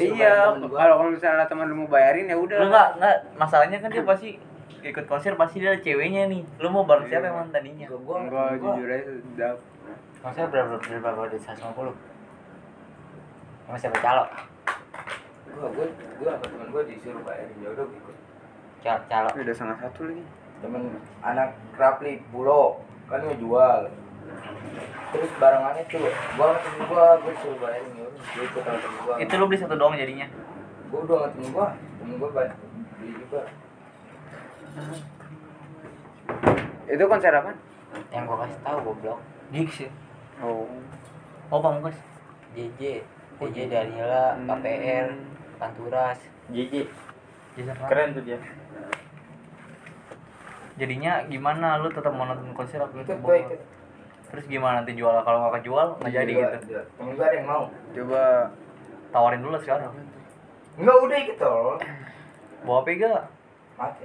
Iya, 0.00 0.30
bayar 0.32 0.48
temen 0.58 0.66
gua. 0.66 0.78
kalau 0.80 0.94
kalau 0.98 1.10
misalnya 1.12 1.46
teman 1.46 1.66
lu 1.70 1.76
mau 1.76 1.88
bayarin 1.92 2.26
ya 2.26 2.34
udah. 2.34 2.58
Enggak, 2.66 2.88
enggak. 2.98 3.16
Masalahnya 3.38 3.78
kan 3.78 3.88
dia 3.92 4.02
pasti 4.10 4.30
ikut 4.80 5.04
konser 5.04 5.36
pasti 5.36 5.60
dia 5.60 5.70
ada 5.70 5.80
ceweknya 5.80 6.26
nih. 6.26 6.42
Lu 6.58 6.68
mau 6.68 6.82
bareng 6.82 7.06
siapa 7.06 7.26
Iya. 7.26 7.32
emang 7.32 7.48
tadinya? 7.50 7.86
Gua- 7.88 8.24
gua 8.24 8.56
gua. 8.56 8.72
jujur 8.74 8.88
aja 8.88 9.04
sedap. 9.04 9.56
Maksudnya 10.22 10.48
berapa 10.48 10.74
berapa 10.78 11.00
berapa 11.02 11.22
di 11.28 11.38
150? 11.38 11.94
Sama 13.62 13.76
siapa 13.76 13.98
calo? 13.98 14.24
Gua 15.52 15.66
gua 15.68 15.86
gua 16.16 16.32
sama 16.32 16.46
temen 16.46 16.66
gua 16.70 16.82
disuruh 16.82 17.22
bayarin. 17.22 17.56
Ya 17.58 17.68
udah 17.70 17.84
gua 17.84 17.98
ikut. 17.98 18.16
Calo, 18.82 19.00
calo. 19.06 19.28
Ini 19.32 19.42
udah 19.42 19.54
setengah 19.54 19.78
satu 19.78 20.00
lagi. 20.06 20.24
Temen 20.58 20.82
anak 21.20 21.48
Rapli 21.74 22.12
Pulo 22.28 22.62
kan 23.06 23.20
ngejual. 23.20 23.80
Terus 25.12 25.30
barangannya 25.36 25.84
tuh, 25.86 26.00
gua 26.00 26.46
sama 26.48 26.58
temen 26.58 26.80
gua, 26.86 27.04
gua 27.18 27.30
disuruh 27.30 27.58
bayarin 27.58 27.92
ya 27.92 28.04
udah. 28.04 28.22
Gua 28.24 28.42
ikut 28.42 28.62
sama 28.62 28.78
temen 28.78 28.98
gua. 29.02 29.14
Itu 29.20 29.32
lu 29.36 29.44
beli 29.46 29.58
satu 29.60 29.74
doang 29.76 29.94
jadinya. 29.94 30.26
Gua 30.88 30.98
udah 31.02 31.16
sama 31.18 31.28
temen 31.30 31.48
gua, 31.52 31.66
temen 31.98 32.14
gua 32.16 32.30
beli 32.32 32.50
juga. 33.18 33.42
Itu 36.86 37.04
konser 37.08 37.32
apa? 37.32 37.52
Yang 38.12 38.24
gua 38.28 38.36
kasih 38.44 38.58
tahu 38.60 38.78
goblok. 38.84 39.18
Gigs 39.52 39.76
ya. 39.84 39.90
Oh. 40.40 40.68
Oh, 41.48 41.60
Pamungkas. 41.60 41.96
JJ, 42.52 43.04
JJ 43.38 43.56
Danila, 43.68 44.36
KPR, 44.38 45.08
Panturas. 45.56 46.18
JJ. 46.48 46.88
Keren. 47.88 48.16
Tuh 48.16 48.24
dia. 48.24 48.38
Jadinya 50.72 51.20
gimana 51.28 51.76
lu 51.76 51.92
tetap 51.92 52.12
mau 52.12 52.24
nonton 52.24 52.48
konser 52.56 52.80
apa 52.80 52.88
gua 52.90 53.04
Bogor? 53.04 53.36
ikut. 53.36 53.60
Terus 54.32 54.44
gimana 54.48 54.80
nanti 54.80 54.96
jual 54.96 55.12
kalau 55.20 55.44
nggak 55.44 55.60
kejual 55.60 56.00
nggak 56.00 56.12
jadi 56.12 56.32
Gua- 56.32 56.52
gitu. 56.56 56.80
gua 56.96 57.24
ada 57.28 57.36
yang 57.36 57.48
mau. 57.48 57.64
Coba 57.92 58.22
Tawarin 59.12 59.44
dulu 59.44 59.56
sekarang. 59.60 59.92
Enggak 60.80 60.96
udah 60.96 61.18
tol. 61.36 61.76
Bawa 62.64 62.78
apa 62.80 62.90
enggak? 62.90 63.22
Mati. 63.76 64.04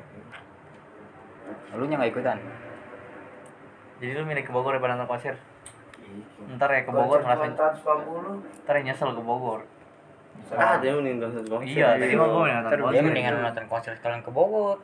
Lu 1.75 1.83
nya 1.85 1.95
nggak 1.99 2.11
ikutan? 2.15 2.37
Jadi 3.97 4.11
lu 4.13 4.23
milih 4.23 4.43
ke 4.45 4.51
Bogor 4.53 4.77
daripada 4.77 4.93
nonton 4.95 5.09
konser. 5.09 5.35
Ntar 6.55 6.69
ya 6.71 6.81
ke 6.85 6.91
Bogor 6.93 7.19
ngerasain. 7.19 7.51
150. 7.57 8.63
Ntar 8.63 8.73
ya 8.77 8.81
nyesel 8.85 9.09
ke 9.11 9.23
Bogor. 9.25 9.61
Ah, 10.53 10.77
dia 10.77 10.93
mending 10.93 11.17
nonton 11.17 11.43
konser. 11.49 11.75
Iya, 11.75 11.97
tadi 11.97 12.13
mah 12.13 12.27
gue 12.29 12.43
nonton 12.45 12.69
Ntar 12.69 12.77
Dia 12.77 12.85
konser. 12.85 13.03
mendingan 13.03 13.33
nonton 13.41 13.65
konser 13.67 13.91
sekalian 13.97 14.21
ke 14.21 14.31
Bogor. 14.31 14.77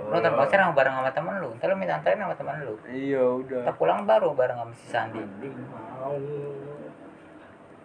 Lu 0.00 0.10
nonton 0.10 0.32
konser 0.36 0.58
sama 0.60 0.74
bareng 0.76 0.94
sama 1.00 1.10
temen 1.14 1.34
lu. 1.40 1.48
Ntar 1.56 1.66
lu 1.70 1.76
minta 1.78 1.94
anterin 1.96 2.18
sama 2.20 2.34
temen 2.36 2.54
lu. 2.66 2.74
iya 2.90 3.22
udah. 3.22 3.62
Kita 3.64 3.72
pulang 3.78 4.04
baru 4.04 4.28
bareng 4.34 4.58
sama 4.58 4.72
si 4.76 4.86
Sandi. 4.90 5.22
Mau. 5.22 6.14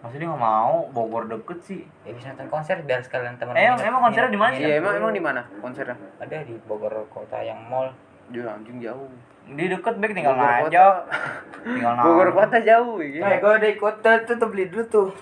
Maksudnya 0.05 0.27
nggak 0.29 0.43
mau, 0.43 0.85
Bogor 0.87 1.25
deket 1.25 1.59
sih. 1.59 1.81
Ya 2.05 2.13
bisa 2.13 2.29
nonton 2.29 2.45
konser 2.47 2.77
biar 2.79 3.01
sekalian 3.01 3.41
temen 3.41 3.57
Eh, 3.57 3.65
lu 3.65 3.81
emang 3.81 4.05
konsernya 4.05 4.29
di 4.29 4.37
mana 4.37 4.53
sih? 4.53 4.61
Iya, 4.61 4.77
emang 4.77 4.93
emang 4.95 5.11
di 5.11 5.23
mana 5.23 5.41
konsernya? 5.57 5.97
Ada 6.15 6.45
di 6.45 6.53
Bogor 6.61 6.93
kota 7.09 7.41
yang 7.41 7.57
mall. 7.65 7.89
Dia 8.29 8.45
anjing 8.47 8.77
jauh. 8.77 9.09
Di 9.47 9.65
deket 9.65 9.97
baik 9.97 10.13
tinggal 10.13 10.37
Bogor 10.37 10.45
aja. 10.45 10.61
kota. 10.61 10.85
Tinggal 11.73 11.93
Bogor 12.05 12.29
kota 12.31 12.57
jauh 12.61 13.01
ya. 13.01 13.21
Eh, 13.25 13.37
gua 13.41 13.57
udah 13.57 13.69
ikut 13.71 13.95
tuh, 13.99 14.35
tuh, 14.37 14.47
beli 14.47 14.69
dulu 14.69 14.85
tuh. 14.85 15.09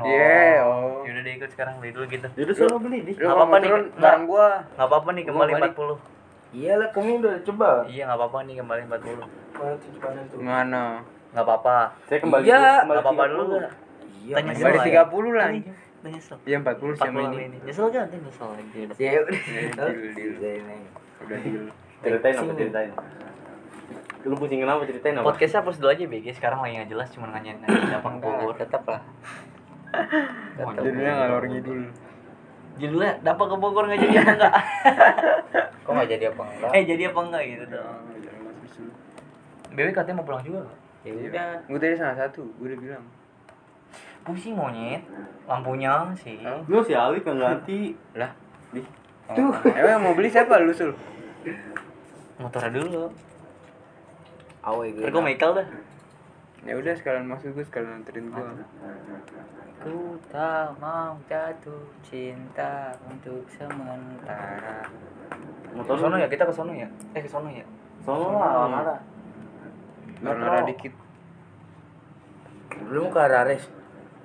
Iya, 0.00 0.62
oh. 0.62 1.02
Yaudah 1.02 1.22
deh 1.22 1.34
ikut 1.34 1.50
sekarang 1.50 1.78
beli 1.78 1.90
dulu 1.90 2.06
gitu. 2.06 2.26
Jadi 2.28 2.52
suruh 2.54 2.78
beli 2.78 3.02
di. 3.02 3.12
Lu 3.12 3.18
Nggak 3.18 3.26
kalau 3.28 3.44
apa-apa 3.44 3.56
nih, 3.58 3.70
bareng 3.98 4.24
gua. 4.24 4.48
Nggak 4.74 4.88
apa-apa 4.88 5.08
nih 5.10 5.24
kembali 5.26 5.50
Gua 5.50 5.58
balik. 5.58 5.72
40. 5.74 6.54
Iyalah, 6.54 6.88
kami 6.90 7.10
udah 7.18 7.34
coba. 7.44 7.68
Iya 7.84 8.02
nggak 8.06 8.18
apa-apa 8.18 8.38
nih 8.46 8.54
kembali 8.56 8.80
40. 8.86 9.26
Mana 9.98 10.20
tuh? 10.26 10.38
Mana? 10.38 10.84
Nggak 11.28 11.44
apa-apa. 11.44 11.76
Saya 12.08 12.18
kembali 12.18 12.42
Iya. 12.42 12.56
dulu, 12.56 12.62
kembali 12.64 12.86
Nggak 12.88 13.04
apa-apa 13.04 13.24
30. 13.26 13.34
dulu? 13.34 13.56
Iya. 14.28 14.34
Tanya. 14.36 14.52
Nyesel 14.52 14.68
lah 14.68 14.84
ya. 14.84 15.02
30 15.08 15.32
lah. 15.32 15.46
Tanya- 15.48 15.76
nyesel. 16.04 16.36
Iya 16.44 16.56
40 16.60 16.92
sama 16.94 17.18
40 17.18 17.32
ini. 17.32 17.44
ini. 17.48 17.56
Nyesel 17.64 17.86
kan? 17.88 18.04
Tanya 18.06 18.22
nyesel 18.22 18.46
lagi. 18.52 18.78
Ya 18.94 19.18
udah. 19.18 19.88
Deal. 21.28 21.64
Ceritain 21.98 22.34
apa 22.36 22.52
ceritain? 22.54 22.90
Lu 24.22 24.34
pusing 24.36 24.60
kenapa 24.60 24.84
ceritain 24.84 25.14
apa? 25.16 25.24
Podcastnya 25.24 25.58
hapus 25.64 25.76
dulu 25.78 25.88
aja 25.88 26.04
BG 26.04 26.26
Sekarang 26.36 26.60
lagi 26.60 26.74
nggak 26.76 26.90
jelas 26.90 27.08
Cuma 27.10 27.26
apa 27.30 27.40
ke 28.04 28.18
Bogor 28.18 28.54
tetap 28.54 28.82
lah 28.84 29.02
Jadinya 30.78 31.12
ngalor 31.16 31.44
ngidul. 31.48 31.80
Judulnya 32.76 33.12
Dapat 33.22 33.46
ke 33.46 33.56
Bogor 33.56 33.84
nggak 33.88 33.98
jadi 33.98 34.16
apa 34.20 34.30
enggak 34.30 34.54
kok 35.80 35.90
nggak 35.90 36.08
jadi 36.08 36.24
apa 36.28 36.42
enggak 36.44 36.70
Eh 36.70 36.82
jadi 36.84 37.02
apa 37.08 37.20
enggak 37.24 37.42
gitu 37.46 37.64
dong 37.72 37.98
Bebe 39.70 39.90
katanya 39.90 40.16
mau 40.18 40.26
pulang 40.26 40.42
juga 40.42 40.60
ya 41.06 41.10
udah 41.14 41.46
Gue 41.70 41.78
tadi 41.78 41.94
salah 41.94 42.16
satu, 42.18 42.42
gue 42.58 42.66
udah 42.68 42.78
bilang. 42.78 43.04
Pusing 44.24 44.54
monyet 44.54 45.02
Lampunya 45.48 46.08
sih 46.14 46.38
Oh. 46.44 46.60
Lu 46.68 46.78
si 46.82 46.92
Alif 46.92 47.24
yang 47.24 47.38
ganti. 47.38 47.96
lah 48.14 48.30
Di. 48.70 48.82
tuh 49.32 49.52
Emang 49.72 49.92
yang 49.96 50.02
mau 50.04 50.14
beli 50.16 50.28
siapa 50.28 50.60
lu 50.60 50.72
sul? 50.72 50.92
Motornya 52.38 52.70
dulu 52.70 53.08
Awe 54.62 54.86
gue. 54.92 55.08
Gue 55.08 55.22
Michael 55.22 55.62
dah 55.62 55.68
Ya 56.66 56.74
udah 56.74 56.92
sekalian 56.92 57.30
masuk 57.30 57.54
gue 57.54 57.64
sekalian 57.64 58.02
anterin 58.02 58.28
gue. 58.28 58.44
ku 59.78 60.18
tak 60.26 60.74
mau 60.82 61.14
jatuh 61.30 61.86
cinta 62.02 62.90
untuk 63.06 63.46
sementara 63.46 64.82
Motor 65.70 65.94
Ke 65.94 66.02
sono 66.02 66.16
ya? 66.18 66.26
Kita 66.26 66.42
ke 66.44 66.52
sono 66.52 66.72
ya? 66.74 66.88
Eh 67.14 67.22
ke 67.22 67.30
sono 67.30 67.46
ya? 67.46 67.62
Sono 68.02 68.34
lah, 68.34 68.66
mana? 68.66 68.98
Nara 70.18 70.66
dikit. 70.66 70.90
Belum 72.90 73.06
ke 73.06 73.20
Rares. 73.22 73.64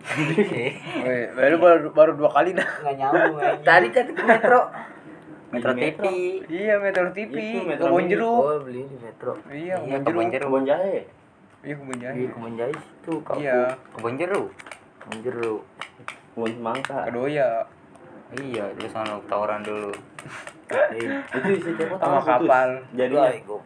Weh, 0.03 1.23
baru 1.37 1.55
baru, 1.57 1.87
baru 1.89 2.11
dua 2.13 2.29
kali 2.29 2.51
dah. 2.51 2.67
Nggak 2.83 2.95
nyambung 2.97 3.37
aja 3.39 3.55
Tadi 3.61 3.87
kan 3.89 4.05
ke 4.05 4.21
Metro. 4.21 4.61
Metro 5.49 5.71
TV 5.71 6.01
Iya, 6.49 6.75
Metro 6.77 7.07
TV, 7.13 7.35
Itu, 7.63 7.85
Mini. 7.87 8.09
jeruk. 8.09 8.41
Oh, 8.41 8.57
beli 8.59 8.81
di 8.83 8.97
Metro. 8.99 9.31
Iya, 9.47 9.75
iya 9.79 9.95
kebun 9.97 10.03
kebun 10.03 10.25
jeruk. 10.25 10.33
jeruk 10.33 10.47
Kebun 10.49 10.63
jahe. 10.65 10.97
Iya, 11.63 11.73
kebun 11.77 11.93
Di 11.93 12.03
jahe. 12.03 12.23
Kebun 12.27 12.53
Jais 12.57 12.81
itu 12.81 13.13
kau. 13.21 13.35
Iya, 13.37 13.59
kebun 13.93 14.13
jeruk 14.17 14.49
Kebun 14.99 15.19
jeruk. 15.21 15.61
Kebun 16.33 16.51
semangka. 16.51 16.99
kedoya. 17.05 17.49
iya 18.33 18.65
terus 18.73 18.89
sana 18.89 19.13
tawuran 19.29 19.61
dulu 19.61 19.93
Itu 21.29 21.47
isi 21.53 21.69
cepot 21.77 22.01
Sama 22.01 22.17
kapal. 22.17 22.81
Jadinya. 22.91 23.29
gue 23.29 23.59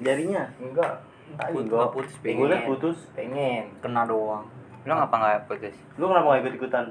Jadinya. 0.00 0.42
enggak. 0.56 0.92
Tadi 1.36 1.52
Put- 1.52 1.68
gua. 1.68 1.76
nggak 1.78 1.92
putus, 1.92 2.14
pengen. 2.24 2.64
putus. 2.64 2.98
Pengen. 3.12 3.64
Kena 3.78 4.08
doang 4.08 4.48
lo 4.84 4.92
ngapa 4.94 5.16
nggak 5.16 5.40
putus 5.46 5.76
Lu 5.96 6.04
kenapa 6.06 6.26
gak 6.28 6.40
ikut 6.42 6.54
ikutan? 6.58 6.84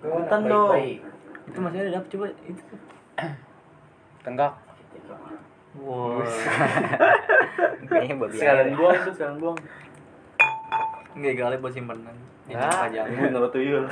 Ikutan 0.00 0.40
dong. 0.44 0.74
Itu 1.44 1.58
masih 1.58 1.78
ada 1.80 1.90
dap 1.94 2.04
coba 2.08 2.26
itu 2.42 2.62
Tenggak. 4.20 4.52
Wow 5.74 6.22
kayaknya 7.90 8.14
babi 8.16 8.34
Sekalian 8.34 8.70
buang 8.74 8.98
tuh, 9.00 9.12
sekalian 9.12 9.36
buang. 9.38 9.58
Nggak 11.14 11.34
galip 11.36 11.58
buat 11.60 11.74
simpenan 11.74 12.16
Ini 12.44 12.54
pajang 12.54 13.06
Ini 13.06 13.30
naruh 13.30 13.50
tuyul. 13.50 13.84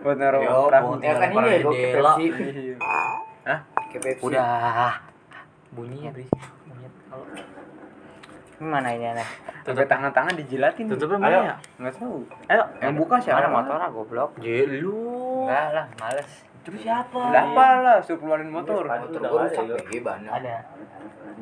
Buat 0.00 0.16
naruh 0.16 0.40
Yo, 0.40 0.56
perahu. 0.66 0.86
buat- 0.92 1.02
Ya 1.02 1.12
kan 1.14 1.28
ini 1.30 1.46
ya 1.46 1.58
gue 1.58 1.72
ke 1.72 1.88
Dela. 1.90 2.12
Pepsi. 2.14 2.26
Iya. 2.30 2.76
Hah? 3.42 3.58
Udah 4.20 4.92
Bunyinya 5.72 6.10
berisik 6.10 6.36
Monyet 6.64 6.92
Kalau 7.08 7.24
gimana 8.54 8.88
ini 8.90 9.06
aneh 9.08 9.28
Sampai 9.62 9.86
tangan-tangan 9.86 10.34
dijilatin. 10.34 10.84
Tutupnya 10.90 11.18
mana 11.22 11.30
ya? 11.30 11.56
Enggak 11.78 11.94
tahu. 12.02 12.26
Ayo 12.50 12.62
Yang 12.82 12.94
buka 12.98 13.16
siapa? 13.22 13.38
mana 13.38 13.48
motor 13.50 13.76
ah 13.78 13.90
goblok 13.90 14.30
Je 14.42 14.58
lu 14.82 14.98
enggak 15.46 15.66
lah 15.70 15.86
males 16.02 16.30
Terus 16.62 16.78
siapa? 16.86 17.18
Lah 17.34 17.42
apa 17.42 17.66
lah, 17.82 17.96
suruh 17.98 18.22
keluarin 18.22 18.46
motor. 18.46 18.86
Ada 18.86 19.02
Motor 19.02 19.18
udah 19.18 19.30
gue 19.30 19.40
ada, 19.42 19.46
rusak. 19.50 19.64
BG 19.82 19.92
banyak. 20.06 20.30
ada 20.30 20.54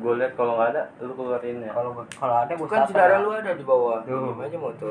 Gue 0.01 0.13
liat 0.17 0.33
kalau 0.33 0.53
nggak 0.57 0.69
ada, 0.73 0.83
lu 0.97 1.13
keluarin 1.13 1.57
ya. 1.61 1.71
kalau 1.77 1.91
kalau 2.09 2.35
ada 2.41 2.51
gue 2.57 2.65
Bukan 2.65 2.79
saudara 2.89 3.15
lu 3.21 3.29
ada 3.29 3.51
di 3.53 3.65
bawah. 3.65 4.01
Tuh. 4.01 4.17
Minjem 4.33 4.41
aja 4.41 4.57
motor. 4.57 4.89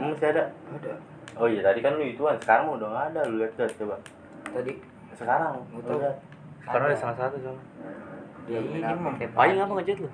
Emang 0.00 0.08
masih 0.16 0.28
ada? 0.32 0.44
Ada. 0.48 0.92
Oh 1.36 1.46
iya 1.52 1.60
tadi 1.60 1.84
kan 1.84 2.00
lu 2.00 2.04
ituan, 2.08 2.36
sekarang 2.40 2.72
udah 2.72 2.88
nggak 2.88 3.04
ada. 3.12 3.20
Lu 3.28 3.44
lihat 3.44 3.52
lihat, 3.60 3.72
coba. 3.76 3.96
Tadi 4.56 4.72
Sekarang, 5.20 5.52
lu 5.68 5.80
lihat. 5.84 6.16
Sekarang 6.64 6.84
ada 6.88 6.96
salah 6.96 7.16
satu 7.20 7.36
sama 7.44 7.60
dia 8.50 8.58
ini 8.58 8.82
mau 8.98 9.14
kayak 9.14 9.30
Ayo 9.38 9.52
ngapa 9.62 9.72
ngejut 9.78 9.98
lu? 10.02 10.08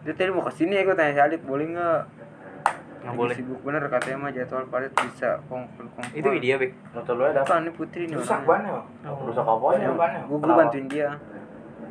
Dia 0.00 0.12
tadi 0.16 0.30
mau 0.32 0.40
ke 0.40 0.52
sini 0.56 0.80
ya, 0.80 0.82
gue 0.82 0.96
tanya 0.96 1.12
si 1.12 1.20
Alif, 1.20 1.42
boleh 1.44 1.66
nggak? 1.76 2.00
Nggak 3.00 3.14
boleh 3.16 3.32
Sibuk 3.32 3.60
bener 3.64 3.80
katanya 3.88 4.16
mah 4.20 4.30
jadwal 4.32 4.64
padat 4.68 4.92
bisa 4.92 5.40
kong 5.48 5.64
kong. 5.72 6.04
Itu 6.12 6.28
dia 6.36 6.60
Bek 6.60 6.76
Motor 6.92 7.14
lu 7.16 7.24
ada 7.24 7.40
apa? 7.40 7.56
Kan 7.56 7.64
ini 7.64 7.72
Putri 7.72 8.04
nih 8.04 8.16
Rusak 8.20 8.44
orangnya. 8.44 8.76
bannya. 9.00 9.12
Rusak 9.24 9.46
apanya? 9.48 9.88
Bannya 9.88 9.92
bannya. 9.96 10.20
Gue 10.28 10.36
gue 10.36 10.52
bantuin 10.52 10.84
dia. 10.84 11.08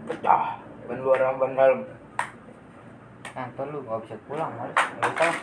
Pecah. 0.05 0.43
Ban 0.85 0.97
luar 1.01 1.19
ban 1.37 1.51
dalam. 1.57 1.81
kantor 3.29 3.65
lu 3.73 3.77
nggak 3.85 3.99
bisa 4.05 4.15
pulang 4.25 4.51
males 4.57 4.73
nggak 4.73 5.33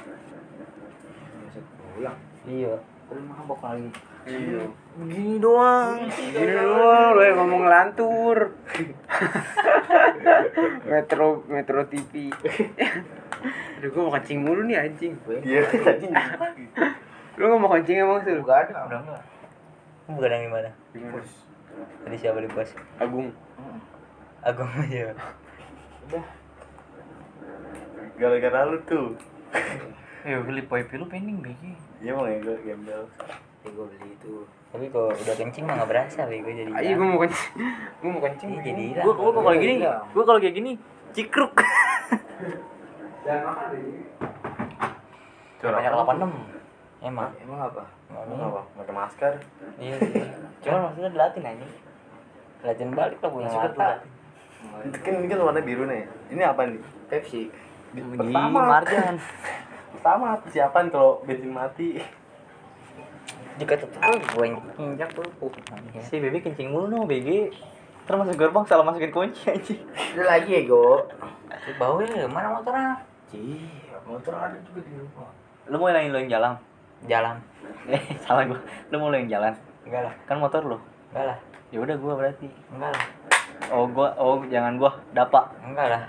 Bisa 1.47 1.61
pulang. 1.95 2.17
iya 2.47 2.75
Terus 3.07 3.23
mabok 3.27 3.61
lagi. 3.63 3.91
Iya. 4.27 4.63
Gini 5.07 5.39
doang 5.39 6.03
Gini 6.11 6.51
doang, 6.51 7.15
lu 7.15 7.23
yang 7.23 7.39
ngomong 7.39 7.63
ngelantur. 7.63 8.39
Metro 10.91 11.47
Metro 11.47 11.81
TV. 11.87 12.35
Aduh, 13.79 13.89
gue 13.93 14.03
mau 14.03 14.13
kencing 14.19 14.43
mulu 14.43 14.67
nih 14.67 14.83
anjing. 14.83 15.15
Iya, 15.31 15.63
tadi. 15.71 16.11
Lu 17.39 17.43
nggak 17.47 17.61
mau 17.63 17.71
kencing 17.79 18.03
emang 18.03 18.19
sul? 18.27 18.43
Enggak 18.43 18.67
ada. 18.67 18.75
udah 18.91 18.99
enggak 19.07 19.23
Kamu 20.07 20.15
begadang 20.23 20.43
di 20.43 20.51
mana 20.51 20.71
Gimana? 20.95 21.23
tadi 22.07 22.17
siapa 22.17 22.39
di 22.43 22.51
pos 22.51 22.71
Agung. 22.99 23.31
Agung 24.43 24.71
aja 24.83 25.15
Gara-gara 28.17 28.61
lu 28.67 28.79
tuh. 28.89 29.15
Ya 30.27 30.43
beli 30.43 30.67
pipe 30.67 30.99
lu 30.99 31.07
pending 31.07 31.39
Bek 31.39 31.55
Iya 32.03 32.11
bang 32.17 32.27
ya 32.27 32.39
gue 32.43 32.57
gembel. 32.67 33.03
Ya 33.67 33.71
gue 33.75 33.87
beli 33.91 34.15
itu. 34.15 34.35
tapi 34.71 34.87
kalau 34.93 35.09
udah 35.11 35.35
kencing 35.35 35.65
mah 35.67 35.75
nggak 35.81 35.91
berasa 35.91 36.21
bego 36.29 36.51
jadi 36.53 36.71
Ayo 36.71 36.93
gue 36.95 37.07
mau 37.09 37.19
kencing. 37.19 37.51
Gue 37.99 38.11
mau 38.15 38.23
kencing. 38.23 38.49
Iya, 38.55 38.61
jadi 38.63 38.85
Gua 39.03 39.13
gua 39.19 39.31
kalau 39.35 39.51
kayak 39.51 39.63
gini, 39.67 39.75
gua 40.15 40.23
kalau 40.23 40.39
kayak 40.39 40.55
gini 40.55 40.73
cikruk. 41.17 41.53
Banyak 45.67 45.93
86. 45.99 46.31
emang 47.03 47.31
Emang 47.43 47.59
apa? 47.67 47.83
Apa? 48.15 48.63
Pakai 48.79 48.95
masker. 48.95 49.33
iya 49.83 49.99
sih 49.99 50.23
cuma 50.63 50.89
maksudnya 50.89 51.11
dilatih 51.11 51.43
aja 51.43 51.67
latihan 52.65 52.91
balik 52.97 53.19
lah 53.23 53.31
punya 53.31 53.51
mata 53.53 53.91
Itu 54.83 54.99
kan 54.99 55.13
ini 55.23 55.27
kan 55.31 55.39
warna 55.47 55.61
biru 55.63 55.85
nih. 55.87 56.09
Ini 56.33 56.43
apa 56.43 56.67
nih? 56.67 56.81
Pepsi. 57.07 57.53
Pertama. 57.95 58.59
marjan. 58.67 59.15
Pertama 59.95 60.43
persiapan 60.43 60.85
kalau 60.91 61.23
bensin 61.23 61.53
mati. 61.55 62.03
Jika 63.57 63.75
tetep 63.75 63.97
tuh 63.97 64.21
gue 64.21 64.47
injak 64.79 65.11
tuh 65.13 65.25
uh 65.41 65.53
Si 66.01 66.21
Bebe 66.21 66.39
kencing 66.39 66.69
mulu 66.71 66.87
no 66.87 67.09
BG. 67.09 67.49
Terus 68.07 68.19
masuk 68.23 68.37
gerbang 68.39 68.63
salah 68.63 68.87
masukin 68.87 69.11
kunci 69.11 69.51
anjing. 69.51 69.83
Ada 70.15 70.23
lagi 70.23 70.51
ya, 70.55 70.63
Go. 70.65 71.03
bau 71.75 71.99
ya 71.99 72.31
mana 72.31 72.55
motornya 72.55 72.95
Cih, 73.27 73.67
motor 74.07 74.39
ada 74.39 74.55
juga 74.63 74.87
di 74.87 74.95
rumah. 74.95 75.27
Lu 75.67 75.83
mau 75.83 75.91
yang 75.91 76.15
lu 76.15 76.19
yang 76.23 76.31
jalan? 76.31 76.53
jalan 77.11 77.37
Eh, 77.91 77.99
salah 78.23 78.47
gua. 78.47 78.61
Lu 78.89 79.03
mau 79.03 79.11
lu 79.11 79.19
yang 79.19 79.27
jalan? 79.27 79.51
enggak 79.83 80.03
lah 80.07 80.15
Kan 80.31 80.39
motor 80.39 80.63
lu. 80.63 80.79
enggak 81.11 81.35
lah 81.35 81.39
Ya 81.75 81.83
udah 81.83 81.97
gua 81.99 82.13
berarti. 82.15 82.47
enggak 82.71 82.95
lah 82.95 83.05
Oh 83.75 83.91
gua, 83.91 84.15
oh 84.15 84.39
jangan 84.47 84.79
gua, 84.79 84.95
dapak. 85.11 85.51
enggak 85.67 85.91
lah 85.91 86.03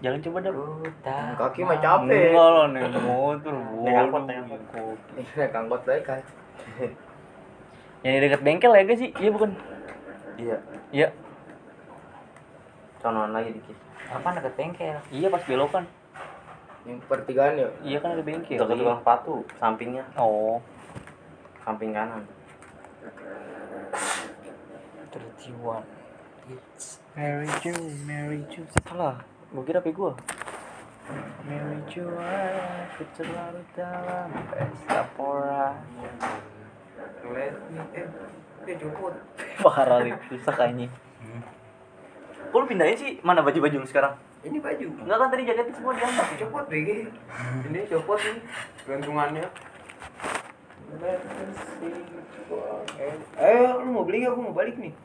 Jalan 0.00 0.20
coba 0.24 0.38
dah. 0.40 0.52
ku 0.56 0.64
tak 1.04 1.36
Kaki 1.36 1.60
mah 1.60 1.76
capek. 1.76 2.32
Enggak 2.32 2.48
lah 2.48 2.66
naik 2.72 2.96
motor. 3.04 3.54
Naik 3.84 3.96
angkot, 4.00 4.22
naik 4.24 4.38
angkot. 4.48 4.98
naik 5.36 5.52
angkot 5.52 5.82
lagi 5.84 6.02
kan. 6.08 6.22
Yang 8.04 8.12
di 8.16 8.20
dekat 8.24 8.40
bengkel 8.40 8.72
ya 8.72 8.82
gak 8.88 8.96
sih? 8.96 9.10
Iya 9.20 9.30
bukan? 9.36 9.50
Iya. 10.40 10.56
Iya. 10.88 11.08
Conoan 13.04 13.32
lagi 13.36 13.52
dikit. 13.52 13.76
apa 14.10 14.34
deket 14.34 14.54
bengkel 14.56 14.98
Iya 15.12 15.28
pas 15.28 15.42
belokan. 15.44 15.84
Yang 16.88 16.98
pertigaan 17.04 17.60
ya. 17.60 17.68
Iya 17.84 17.98
kan 18.00 18.16
ada 18.16 18.24
bengkel. 18.24 18.56
Dekat 18.56 18.76
tukang 18.80 19.00
sepatu, 19.04 19.34
sampingnya, 19.60 20.04
Oh. 20.16 20.64
samping 21.60 21.92
kanan. 21.92 22.24
terjiwa 25.10 25.82
Mary 27.18 27.50
Jo, 27.58 27.74
Mary 28.06 28.40
Jo. 28.48 28.62
Salah. 28.86 29.18
Gua 29.50 29.66
kira 29.66 29.82
HP 29.82 29.90
gua. 29.90 30.14
Mary 31.42 31.82
Jo, 31.90 32.06
aku 32.14 33.02
terlalu 33.18 33.66
dalam 33.74 34.30
pesta 34.46 35.02
pora. 35.18 35.74
Let 37.26 37.58
me 37.74 37.82
eh, 37.98 38.06
eh 38.70 38.76
jemput. 38.78 39.18
Parah 39.66 40.06
nih, 40.06 40.14
susah 40.30 40.54
kayaknya. 40.54 40.86
Kok 42.54 42.58
lu 42.62 42.66
pindahin 42.70 42.94
sih? 42.94 43.18
Mana 43.26 43.42
baju-baju 43.42 43.82
lu 43.82 43.86
sekarang? 43.90 44.14
Ini 44.46 44.62
baju. 44.62 44.86
Enggak 45.02 45.18
kan 45.18 45.28
tadi 45.34 45.42
jaketnya 45.42 45.74
semua 45.74 45.92
diangkat. 45.98 46.26
Copot 46.46 46.64
BG. 46.70 46.88
Ini 47.66 47.80
copot 47.90 48.18
nih. 48.22 48.38
Gantungannya. 48.86 49.46
Eh, 53.34 53.70
lu 53.82 53.90
mau 53.90 54.06
beli 54.06 54.22
nggak? 54.22 54.30
Aku 54.30 54.42
mau 54.46 54.54
balik 54.54 54.78
nih. 54.78 54.94